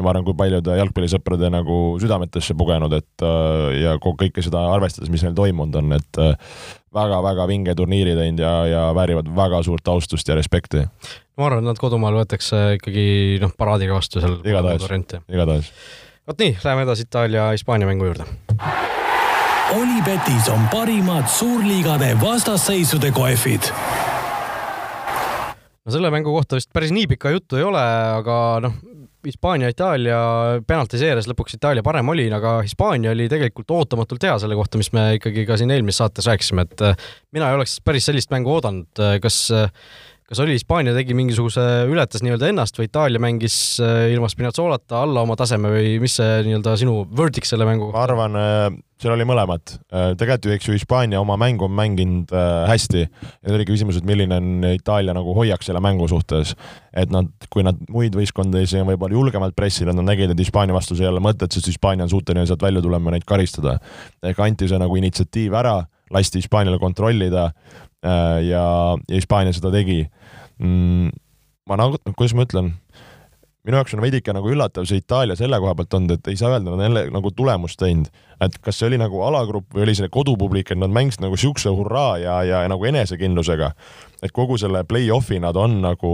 [0.00, 5.10] ja ma arvan, kui paljude jalgpallisõprade nagu südametesse pugenud, et äh, ja kõike seda arvestades,
[5.12, 6.20] mis neil toimunud on, et
[6.96, 10.86] väga-väga äh, vinge turniiri teinud ja, ja väärivad väga suurt austust ja respekti.
[11.36, 13.04] ma arvan, et nad kodumaal võetakse ikkagi
[13.42, 14.40] noh, paraadiga vastu seal.
[14.40, 14.88] igatahes,
[15.28, 15.74] igatahes.
[16.28, 18.99] vot nii, läheme edasi Itaalia-Hispaania mängu juurde
[19.70, 23.60] Olipetis on parimad suurliigade vastasseisude kohvid.
[25.84, 27.82] no selle mängu kohta vist päris nii pikka juttu ei ole,
[28.16, 28.74] aga noh,
[29.26, 30.18] Hispaania-Itaalia
[30.66, 35.06] penaltiseerias lõpuks Itaalia parem oli, aga Hispaania oli tegelikult ootamatult hea selle kohta, mis me
[35.20, 37.06] ikkagi ka siin eelmises saates rääkisime, et
[37.36, 39.44] mina ei oleks päris sellist mängu oodanud, kas
[40.30, 45.24] kas oli Hispaania tegi mingisuguse, ületas nii-öelda ennast või Itaalia mängis eh, ilma Spinazolata alla
[45.26, 47.98] oma taseme või mis see nii-öelda sinu verdict selle mängu kohta?
[47.98, 49.74] ma arvan, eh, seal oli mõlemat.
[49.90, 53.98] Äh, tegelikult ju, eks ju, Hispaania oma mängu on mänginud äh, hästi ja oligi küsimus,
[53.98, 56.54] et milline on Itaalia nagu hoiak selle mängu suhtes.
[56.94, 61.06] et nad, kui nad muid võistkondi võib-olla julgemalt pressinud, nad nägid, et Hispaania vastu see
[61.06, 63.78] ei ole mõtet, sest Hispaania on suuteline sealt välja tulema ja neid karistada.
[64.22, 68.64] ehk anti see nagu initsiatiiv ära, lasti Hispaaniale kontrollida äh, ja,
[68.94, 70.04] ja Hispaania seda tegi
[70.60, 71.10] mm,.
[71.68, 72.74] ma nagu, kuidas ma ütlen
[73.66, 76.54] minu jaoks on veidike nagu üllatav see Itaalia selle koha pealt olnud, et ei saa
[76.54, 78.08] öelda, nad jälle nagu tulemust teinud.
[78.40, 81.68] et kas see oli nagu alagrupp või oli see kodupublik, et nad mängisid nagu siukse
[81.68, 83.72] hurraa ja, ja, ja nagu enesekindlusega.
[84.22, 86.12] et kogu selle play-off'i nad on nagu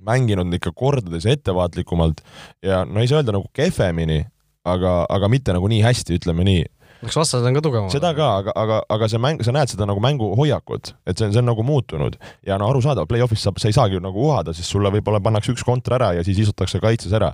[0.00, 2.22] mänginud ikka kordades ettevaatlikumalt
[2.64, 4.24] ja no ei saa öelda nagu kehvemini,
[4.64, 6.64] aga, aga mitte nagu nii hästi, ütleme nii
[7.00, 7.92] kas vastased on ka tugevamad?
[7.94, 11.28] seda ka, aga, aga, aga see mäng, sa näed seda nagu mängu hoiakut, et see
[11.28, 14.54] on, see on nagu muutunud ja no arusaadav, play-off'is saab, sa ei saagi nagu uhada,
[14.56, 17.32] sest sulle võib-olla pannakse üks kontra ära ja siis istutakse kaitses ära.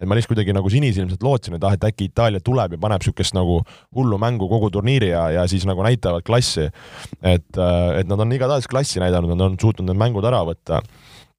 [0.00, 3.02] et ma lihtsalt kuidagi nagu sinisilmselt lootsin, et ah, et äkki Itaalia tuleb ja paneb
[3.02, 3.60] niisugust nagu
[3.96, 6.68] hullu mängu kogu turniiri ja, ja siis nagu näitavad klassi.
[7.22, 10.82] et, äh, et nad on igatahes klassi näidanud, nad on suutnud need mängud ära võtta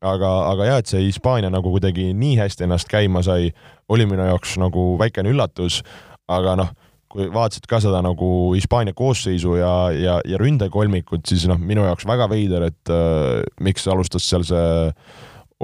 [0.02, 3.52] aga, aga jah, et see Hispaania nagu kuidagi nii hästi ennast käima sai,
[3.90, 5.82] oli minu jaoks nagu väikene üllatus,
[6.28, 6.76] aga noh
[7.18, 12.06] kui vaatasid ka seda nagu Hispaania koosseisu ja, ja, ja ründekolmikut, siis noh, minu jaoks
[12.10, 14.68] väga veider, et äh, miks alustas seal see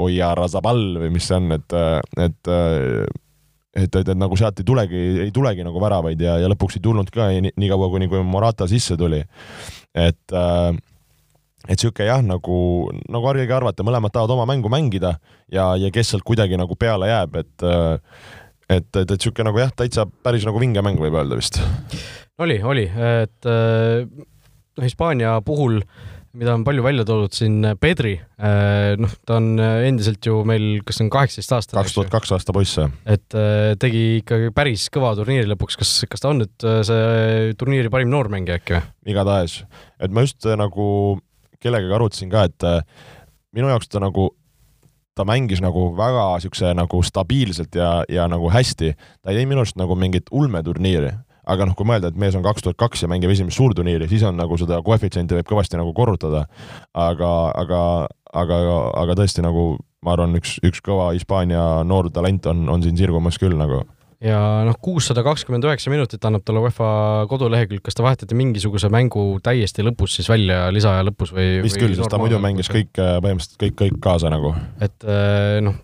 [0.01, 1.75] Oia Razabal või mis see on, et,
[2.17, 2.53] et
[3.73, 6.83] et, et, et nagu sealt ei tulegi, ei tulegi nagu väravaid ja, ja lõpuks ei
[6.85, 9.21] tulnud ka nii, nii kaua, kuni, kui Morata sisse tuli.
[9.93, 10.73] et äh,
[11.63, 12.57] et sihuke jah, nagu,
[13.11, 15.15] nagu harjuge arvata, mõlemad tahavad oma mängu mängida
[15.51, 18.17] ja, ja kes sealt kuidagi nagu peale jääb, et äh,
[18.79, 21.61] et, et, et sihuke nagu jah, täitsa päris nagu vinge mäng võib öelda vist.
[22.41, 24.03] oli, oli, et äh,
[24.81, 25.81] Hispaania puhul
[26.33, 30.97] mida on palju välja toodud siin, Pedri, äh, noh, ta on endiselt ju meil, kas
[30.97, 31.77] see on kaheksateist aastat?
[31.77, 32.93] kaks tuhat kaks aasta poiss, jah.
[33.05, 37.93] et äh, tegi ikkagi päris kõva turniiri lõpuks, kas, kas ta on nüüd see turniiri
[37.93, 38.87] parim noormängija äkki või?
[39.13, 39.59] igatahes,
[40.01, 40.87] et ma just nagu
[41.63, 42.65] kellegagi arutasin ka, et
[43.53, 44.31] minu jaoks ta nagu
[45.15, 48.93] ta mängis nagu väga siukse nagu stabiilselt ja, ja nagu hästi.
[49.21, 51.11] ta ei teinud minu arust nagu mingit ulmeturniiri,
[51.45, 54.23] aga noh, kui mõelda, et mees on kaks tuhat kaks ja mängib esimest suurturniiri, siis
[54.27, 56.45] on nagu seda koefitsienti võib kõvasti nagu korrutada.
[56.93, 57.81] aga, aga,
[58.33, 58.61] aga,
[59.03, 59.73] aga tõesti nagu
[60.03, 63.83] ma arvan, üks, üks kõva Hispaania noor talent on, on siin sirgumas küll nagu
[64.23, 66.89] ja noh, kuussada kakskümmend üheksa minutit annab talle UEFA
[67.31, 71.49] kodulehekülg, kas ta vahetati mingisuguse mängu täiesti lõpus siis välja, lisaaja lõpus või?
[71.65, 74.55] vist küll, sest ta muidu mängis kõik, põhimõtteliselt kõik, kõik kaasa nagu.
[74.83, 75.81] et eh, noh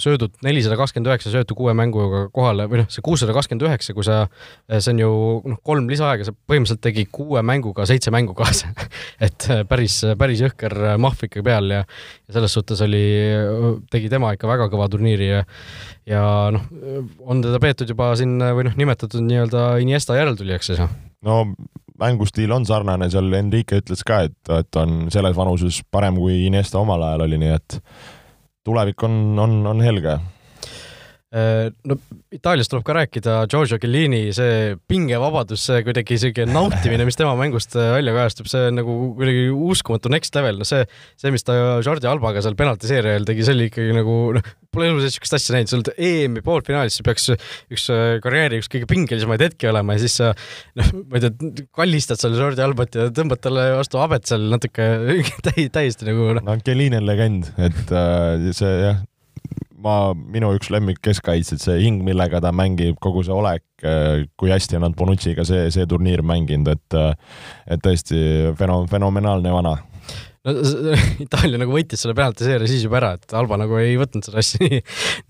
[0.00, 4.06] söödud nelisada kakskümmend üheksa söötu kuue mänguga kohale või noh, see kuussada kakskümmend üheksa, kui
[4.06, 4.24] sa,
[4.72, 5.10] see on ju
[5.52, 8.72] noh, kolm lisaaega, sa põhimõtteliselt tegi kuue mänguga seitse mängu kaasa
[9.26, 11.84] et päris, päris jõhker mahv ikka peal ja,
[12.28, 13.04] ja selles suhtes oli,
[13.92, 15.44] tegi tema ikka väga kõva turniiri ja
[16.08, 16.66] ja noh,
[17.24, 20.82] on teda peetud juba siin või noh, nimetatud nii-öelda Iniesta järeltulijaks siis.
[21.24, 21.38] no
[22.00, 26.80] mängustiil on sarnane, seal Enrique ütles ka, et, et on selles vanuses parem kui Iniesta
[26.80, 27.78] omal ajal oli, nii et
[28.64, 30.12] tulevik on, on, on helge.
[30.12, 30.33] Äh,
[31.34, 31.96] no
[32.34, 37.76] Itaaliast tuleb ka rääkida, Giorgio Chiellini see pingevabadus, see kuidagi siuke nautimine, mis tema mängust
[37.78, 40.82] äh, välja kajastub, see on nagu kuidagi uskumatu next level, no see,
[41.20, 44.90] see, mis ta Jordi Albaga seal penaltiseeria ajal tegi, see oli ikkagi nagu noh, pole
[44.90, 48.70] elu sees siukest asja näinud, sa oled EM-i poolfinaalis, see peaks üks äh, karjääri üks
[48.74, 52.98] kõige pingelisemaid hetki olema ja siis sa noh, ma ei tea, kallistad seal Jordi Albat
[52.98, 54.90] ja tõmbad talle vastu habet seal natuke
[55.78, 56.46] täiesti nagu noh.
[56.46, 59.02] no Chiellini on legend, et äh, see jah
[59.84, 64.52] ma, minu üks lemmik keskkaitsjad, see hing, millega ta mängib, kogu see olek, äh, kui
[64.52, 67.12] hästi on nad Bonucci'ga see, see turniir mänginud, et äh,
[67.76, 69.78] et tõesti feno-, fenomenaalne vana
[70.44, 74.40] no Itaalia nagu võitis selle penaltiseeria siis juba ära, et Alba nagu ei võtnud seda
[74.42, 74.80] asja nii,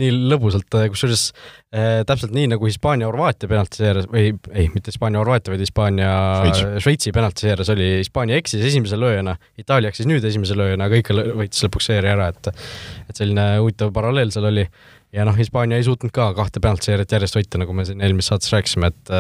[0.03, 7.15] nii lõbusalt, kusjuures äh, täpselt nii nagu Hispaania-Horvaatia penaltiseerias või ei, mitte Hispaania-Horvaatia, vaid Hispaania-Šveitsi
[7.15, 11.91] penaltiseerias oli, Hispaania eksis esimese lööjana, Itaalia eksis nüüd esimese lööjana, aga ikka võitis lõpuks
[11.93, 14.67] seeria ära, et et selline huvitav paralleel seal oli
[15.15, 18.51] ja noh, Hispaania ei suutnud ka kahte penaltiseeriat järjest võita, nagu me siin eelmises saates
[18.55, 19.15] rääkisime, et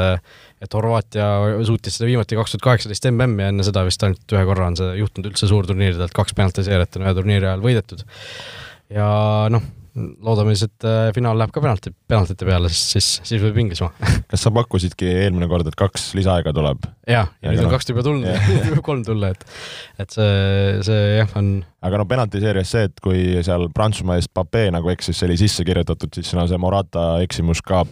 [0.65, 1.29] et Horvaatia
[1.69, 4.79] suutis seda viimati kaks tuhat kaheksateist MM-i ja enne seda vist ainult ühe korra on
[4.81, 8.05] see juhtunud üldse suurturniiridelt, kaks penaltiseeriat on ühe turniiri ajal võidetud.
[8.93, 9.09] ja
[9.53, 13.93] noh loodame siis, et äh, finaal läheb ka penalti, penaltite peale, siis, siis, võib Inglismaa
[14.31, 16.89] kas sa pakkusidki eelmine kord, et kaks lisaaega tuleb?
[17.11, 18.27] jah, ja nüüd on kaks juba tulnud
[18.73, 19.45] võib kolm tulla, et,
[20.03, 21.53] et see, see jah, on.
[21.87, 25.67] aga no penaltiseerias see, et kui seal Prantsusmaa eest Pape nagu eksis, see oli sisse
[25.67, 27.85] kirjutatud, siis no see Morata eksimus ka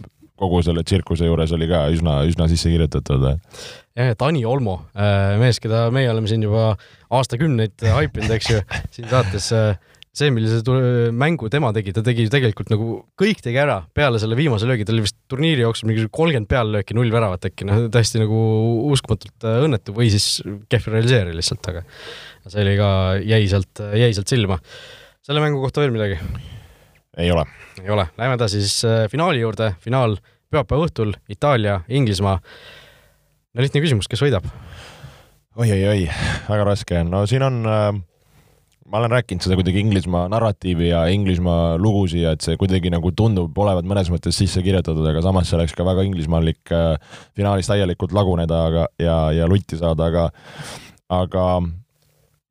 [0.43, 3.29] kogu selle tsirkuse juures oli ka üsna, üsna sisse kirjutatud.
[3.29, 6.73] jah, et Ani Olmo, äh, mees, keda meie oleme siin juba
[7.13, 8.61] aastakümneid haipinud, eks ju,
[8.91, 10.61] siin saates äh, see, millise
[11.17, 14.99] mängu tema tegi, ta tegi tegelikult nagu kõik tegi ära peale selle viimase löögi, tal
[14.99, 18.41] oli vist turniiri jooksul mingi kolmkümmend peallööki, null väravat äkki, noh täiesti nagu
[18.93, 20.27] uskumatult äh, õnnetu või siis
[20.69, 21.81] kehv realiseerija lihtsalt, aga
[22.45, 22.91] see oli ka,
[23.25, 24.59] jäi sealt, jäi sealt silma.
[25.25, 26.21] selle mängu kohta veel midagi?
[27.17, 27.47] ei ole.
[27.81, 30.19] ei ole, lähme edasi siis äh, finaali juurde, finaal
[30.53, 32.37] pühapäeva õhtul, Itaalia, Inglismaa.
[32.37, 35.69] no lihtne küsimus, kes võidab oi, oi?
[35.73, 36.09] oi-oi-oi,
[36.45, 37.93] väga raske, no siin on äh
[38.93, 43.09] ma olen rääkinud seda kuidagi Inglismaa narratiivi ja Inglismaa lugusid ja et see kuidagi nagu
[43.17, 47.71] tundub olevat mõnes mõttes sisse kirjutatud, aga samas see oleks ka väga inglismaalik äh, finaalis
[47.71, 50.27] täielikult laguneda, aga ja, ja lutti saada, aga
[51.09, 51.47] aga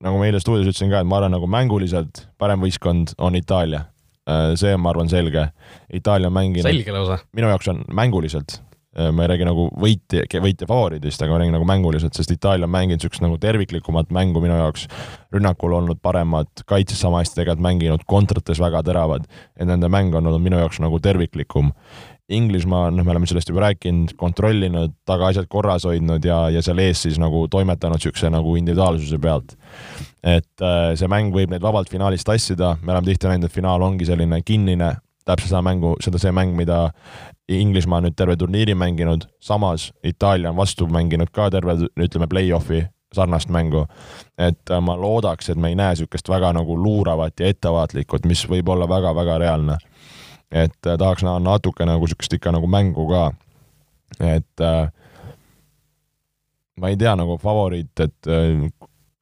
[0.03, 3.85] nagu ma eile stuudios ütlesin ka, et ma arvan, nagu mänguliselt parem võistkond on Itaalia.
[4.27, 5.47] Äh, see on, ma arvan, selge.
[5.95, 6.67] Itaalia on mänginud.
[6.67, 7.23] selge lausa.
[7.39, 8.59] minu jaoks on mänguliselt
[8.93, 12.75] ma ei räägi nagu võitja, võitja favoriidist, aga ma räägin nagu mänguliselt, sest Itaalia on
[12.75, 14.85] mänginud niisugust nagu terviklikumat mängu minu jaoks,
[15.33, 19.25] rünnakul olnud paremad, kaitses sama hästi tegelikult mänginud, kontrates väga teravad,
[19.57, 21.73] et nende mäng on olnud minu jaoks nagu terviklikum.
[22.33, 26.81] Inglismaa, noh, me oleme sellest juba rääkinud, kontrollinud, taga asjad korras hoidnud ja, ja seal
[26.81, 29.57] ees siis nagu toimetanud niisuguse nagu individuaalsuse pealt.
[30.23, 33.83] et äh, see mäng võib neid vabalt finaalis tassida, me oleme tihti näinud, et finaal
[33.83, 34.93] ongi selline kinnine,
[35.27, 36.93] täpselt seda mängu, seda see mäng, mida
[37.49, 42.85] Inglismaa on nüüd terve turniiri mänginud, samas Itaalia on vastu mänginud ka terve, ütleme, play-off'i
[43.13, 43.87] sarnast mängu.
[44.39, 48.45] et äh, ma loodaks, et me ei näe niisugust väga nagu luuravat ja ettevaatlikut, mis
[48.49, 49.77] võib olla väga-väga reaalne.
[50.51, 53.33] et äh, tahaks näha natuke nagu niisugust ikka nagu mängu ka.
[54.21, 54.93] et äh,
[56.81, 58.33] ma ei tea nagu favoriit, et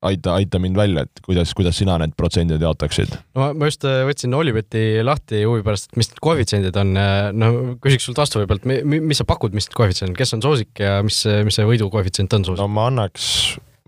[0.07, 3.15] aita, aita mind välja, et kuidas, kuidas sina need protsendid jaotaksid?
[3.37, 6.95] no ma just äh, võtsin Olibeti lahti huvi pärast, et mis need koefitsiendid on,
[7.37, 7.51] no
[7.85, 11.01] küsiks sult vastu võib-olla, et mis sa pakud, mis need koefitsiendid, kes on soosik ja
[11.07, 12.63] mis, mis see võidu koefitsient on soosik?
[12.63, 13.27] no ma annaks,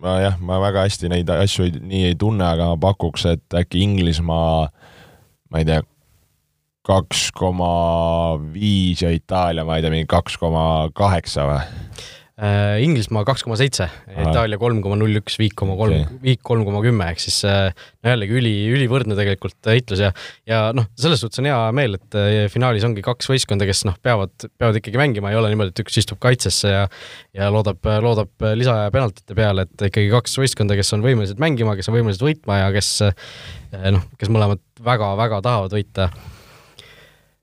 [0.03, 3.85] jah, ma väga hästi neid asju ei, nii ei tunne, aga ma pakuks, et äkki
[3.87, 4.69] Inglismaa,
[5.53, 5.81] ma ei tea,
[6.87, 10.65] kaks koma viis ja Itaalia, ma ei tea, mingi kaks koma
[10.99, 11.63] kaheksa või?
[12.41, 16.65] Äh, Inglismaa kaks koma seitse, Itaalia kolm koma null üks, Viik koma kolm, Viik kolm
[16.65, 17.69] koma kümme, ehk siis äh,
[18.01, 20.09] no jällegi üli, ülivõrdne tegelikult heitlus ja
[20.49, 24.01] ja noh, selles suhtes on hea meel, et äh, finaalis ongi kaks võistkonda, kes noh,
[24.01, 26.83] peavad, peavad ikkagi mängima, ei ole niimoodi, et üks istub kaitsesse ja
[27.37, 31.93] ja loodab, loodab lisaaja penaltite peale, et ikkagi kaks võistkonda, kes on võimelised mängima, kes
[31.93, 32.95] on võimelised võitma ja kes
[33.93, 36.09] noh, kes mõlemad väga-väga tahavad võita.
[36.09, 36.42] Äh,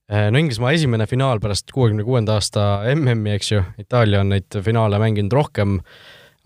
[0.09, 4.99] no Inglismaa esimene finaal pärast kuuekümne kuuenda aasta MM-i, eks ju, Itaalia on neid finaale
[5.01, 5.77] mänginud rohkem,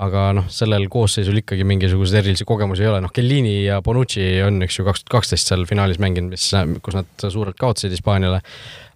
[0.04, 4.60] aga noh, sellel koosseisul ikkagi mingisuguseid erilisi kogemusi ei ole, noh, Kellini ja Bonucci on,
[4.66, 6.50] eks ju, kaks tuhat kaksteist seal finaalis mänginud, mis,
[6.84, 8.42] kus nad suurelt kaotasid Hispaaniale,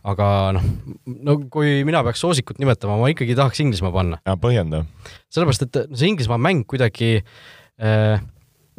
[0.07, 0.65] aga noh,
[1.27, 4.19] no kui mina peaks soosikut nimetama, ma ikkagi tahaks Inglismaa panna.
[4.41, 4.83] põhjenda.
[5.31, 8.19] sellepärast, et see Inglismaa mäng kuidagi äh,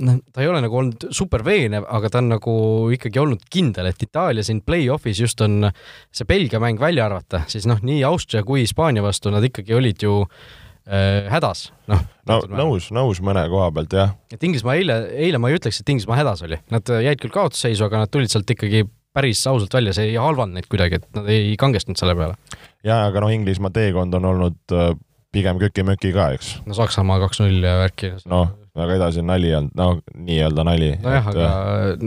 [0.05, 2.55] noh, ta ei ole nagu olnud super veenev, aga ta on nagu
[2.95, 5.71] ikkagi olnud kindel, et Itaalia siin play-off'is just on
[6.15, 10.05] see Belgia mäng välja arvata, siis noh, nii Austria kui Hispaania vastu nad ikkagi olid
[10.05, 12.05] ju äh, hädas, noh.
[12.29, 14.15] no nõus, nõus mõne koha pealt, jah.
[14.35, 17.89] et Inglismaa eile, eile ma ei ütleks, et Inglismaa hädas oli, nad jäid küll kaotusseisu,
[17.89, 18.87] aga nad tulid sealt ikkagi
[19.19, 22.39] päris ausalt välja, see ei halvanud neid kuidagi, et nad ei kangestunud selle peale.
[22.87, 24.95] ja, aga noh, Inglismaa teekond on olnud äh,
[25.35, 26.55] pigem köki-möki ka, eks.
[26.67, 28.15] no Saksamaa kaks-null ja värki.
[28.31, 30.91] noh, aga edasi on nali olnud, no nii-öelda nali.
[31.03, 31.49] nojah, aga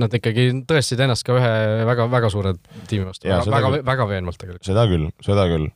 [0.04, 1.54] nad ikkagi tõestasid ennast ka ühe
[1.90, 2.56] väga-väga suure
[2.90, 4.68] tiimi vastu, väga, väga, väga veenvalt tegelikult.
[4.68, 5.70] seda küll, seda küll.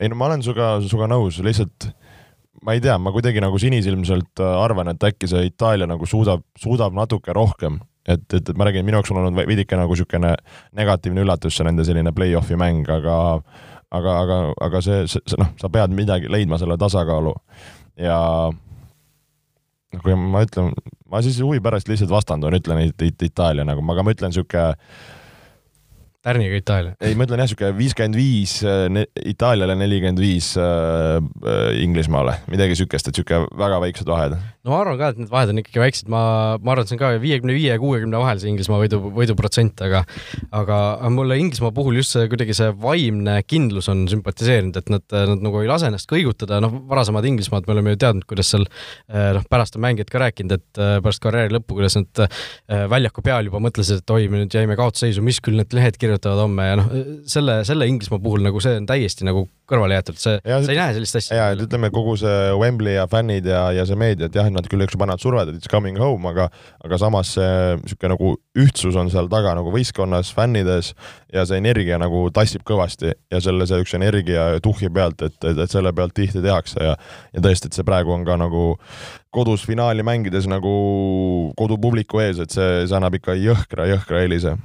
[0.00, 1.90] ei no ma olen sinuga, sinuga nõus, lihtsalt
[2.62, 6.94] ma ei tea, ma kuidagi nagu sinisilmselt arvan, et äkki see Itaalia nagu suudab, suudab
[6.94, 10.34] natuke rohkem et, et, et ma räägin, minu jaoks on olnud veidike nagu niisugune
[10.78, 13.16] negatiivne üllatus see nende selline play-off'i mäng, aga
[13.92, 17.34] aga, aga, aga see, see, see noh, sa pead midagi leidma selle tasakaalu
[18.00, 18.18] ja
[20.00, 20.72] kui ma ütlen,
[21.12, 24.76] ma siis huvi pärast lihtsalt vastandun, ütlen it, it, Itaalia nagu, aga ma ütlen niisugune
[26.22, 26.94] tärniga Itaalia.
[27.02, 28.54] ei, ma ütlen jah, niisugune viiskümmend viis
[29.26, 34.36] Itaaliale, nelikümmend viis äh, äh, Inglismaale, midagi niisugust, et niisugune väga väiksed vahed.
[34.62, 36.22] no ma arvan ka, et need vahed on ikkagi väiksed, ma,
[36.62, 39.82] ma arvan, et see on ka viiekümne viie ja kuuekümne vahel see Inglismaa võidu, võiduprotsent,
[39.88, 40.04] aga
[40.54, 40.78] aga
[41.10, 45.62] mulle Inglismaa puhul just see kuidagi see vaimne kindlus on sümpatiseerinud, et nad, nad nagu
[45.62, 49.46] ei lase ennast kõigutada, noh, varasemad Inglismaad me oleme ju teadnud, kuidas seal äh, noh,
[49.50, 52.24] pärast on mängijad ka rääkinud, et pärast karjääri lõppu, kuidas nad
[52.92, 56.11] väljaku peal juba mõtlesid, et oi, me nüüd jäime kaotusseisu, mis küll need lehed kirjutavad
[56.12, 56.92] kirjutavad homme ja noh,
[57.28, 60.94] selle, selle Inglismaa puhul nagu see on täiesti nagu kõrvale jäetud, see, sa ei näe
[60.96, 61.36] sellist asja.
[61.38, 64.66] ja, et ütleme, kogu see Wembley ja fännid ja, ja see meedia, et jah, nad
[64.68, 66.48] küll, eks ju, panevad survet, et it's coming home, aga
[66.84, 70.92] aga samas see niisugune nagu ühtsus on seal taga nagu võistkonnas, fännides
[71.32, 75.64] ja see energia nagu tassib kõvasti ja selle, see üks energia tuhhi pealt, et, et,
[75.64, 76.98] et selle pealt tihti tehakse ja
[77.32, 78.72] ja tõesti, et see praegu on ka nagu
[79.32, 80.72] kodus finaali mängides nagu
[81.56, 84.58] kodupubliku ees, et see, see annab ikka jõhkra, jõhkra eelise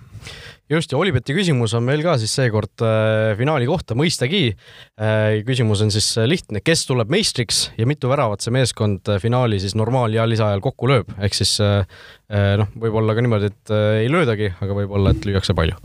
[0.71, 5.39] just, ja Olibeti küsimus on meil ka siis seekord äh, finaali kohta, mõistagi äh,.
[5.47, 9.77] küsimus on siis lihtne, kes tuleb meistriks ja mitu väravat see meeskond äh, finaali siis
[9.79, 11.85] normaal- ja lisaajal kokku lööb, ehk siis äh,
[12.31, 15.79] äh, noh, võib-olla ka niimoodi, et äh, ei löödagi, aga võib-olla, et lüüakse palju.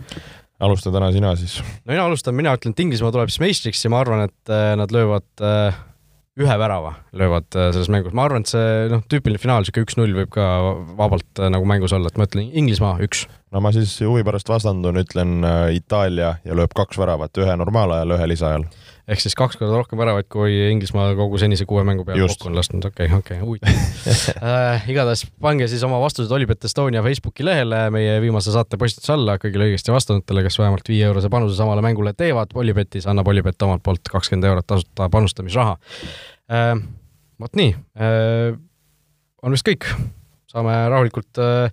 [0.63, 1.61] alusta täna sina siis.
[1.85, 4.75] no mina alustan, mina ütlen, et Inglismaa tuleb siis meistriks ja ma arvan, et äh,
[4.79, 5.81] nad löövad äh,
[6.41, 10.15] ühe värava löövad äh, selles mängus, ma arvan, et see noh, tüüpiline finaal, niisugune üks-null
[10.17, 10.49] võib ka
[10.97, 14.49] vabalt äh, nagu mängus olla, et ma ütlen Inglismaa üks no ma siis huvi pärast
[14.49, 18.65] vastandun, ütlen äh, Itaalia ja lööb kaks väravat, ühe normaalajal, ühe lisaajal.
[19.13, 22.57] ehk siis kaks korda rohkem väravaid, kui Inglismaa kogu senise kuue mängu peale kokku on
[22.57, 23.69] lasknud, okei okay,, okei okay,, huvitav
[24.49, 29.37] äh, igatahes pange siis oma vastused Olipet Estonia Facebooki lehele meie viimase saate postituse alla
[29.43, 32.57] kõigile õigesti vastanutele, kes vähemalt viie eurose panuse samale mängule teevad.
[32.57, 35.77] Olipetis annab Olipet omalt poolt kakskümmend eurot tasuta panustamisraha
[36.49, 36.75] äh,.
[37.43, 38.59] vot nii äh,,
[39.43, 39.91] on vist kõik
[40.53, 41.73] saame rahulikult, äh,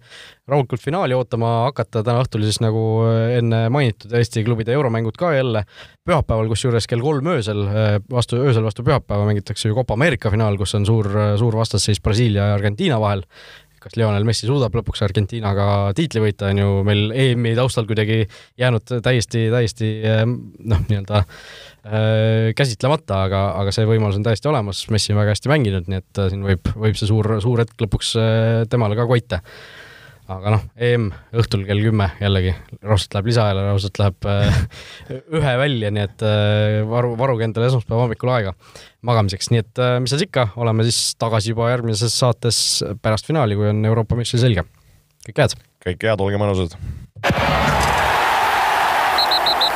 [0.49, 5.33] rahulikult finaali ootama hakata, täna õhtul siis nagu äh, enne mainitud Eesti klubide euromängud ka
[5.35, 5.65] jälle.
[6.07, 10.57] Pühapäeval, kusjuures kell kolm öösel, äh, vastu, öösel vastu pühapäeva mängitakse ju Copa Ameerika finaal,
[10.59, 11.09] kus on suur,
[11.39, 13.25] suur vastasseis Brasiilia ja Argentiina vahel.
[13.79, 18.25] kas Lionel Messi suudab lõpuks Argentiinaga tiitli võita, on ju meil EM-i taustal kuidagi
[18.59, 19.91] jäänud täiesti, täiesti
[20.27, 21.21] noh, nii-öelda
[22.59, 26.21] käsitlemata, aga, aga see võimalus on täiesti olemas, Messi on väga hästi mänginud, nii et
[26.21, 29.39] äh, siin võib, võib see suur, suur hetk lõpuks äh, temale ka koita
[30.29, 31.07] aga noh, EM
[31.41, 32.53] õhtul kell kümme jällegi,
[32.85, 34.61] raudselt läheb lisaajale, raudselt läheb äh,
[35.39, 38.53] ühe välja, nii et äh, varu, varuge endale esmaspäeva hommikul aega
[39.09, 42.63] magamiseks, nii et äh, mis seal ikka, oleme siis tagasi juba järgmises saates
[43.01, 44.67] pärast finaali, kui on Euroopa meistri selge.
[45.27, 45.61] kõike head!
[45.87, 47.88] kõike head, olge mõnusad!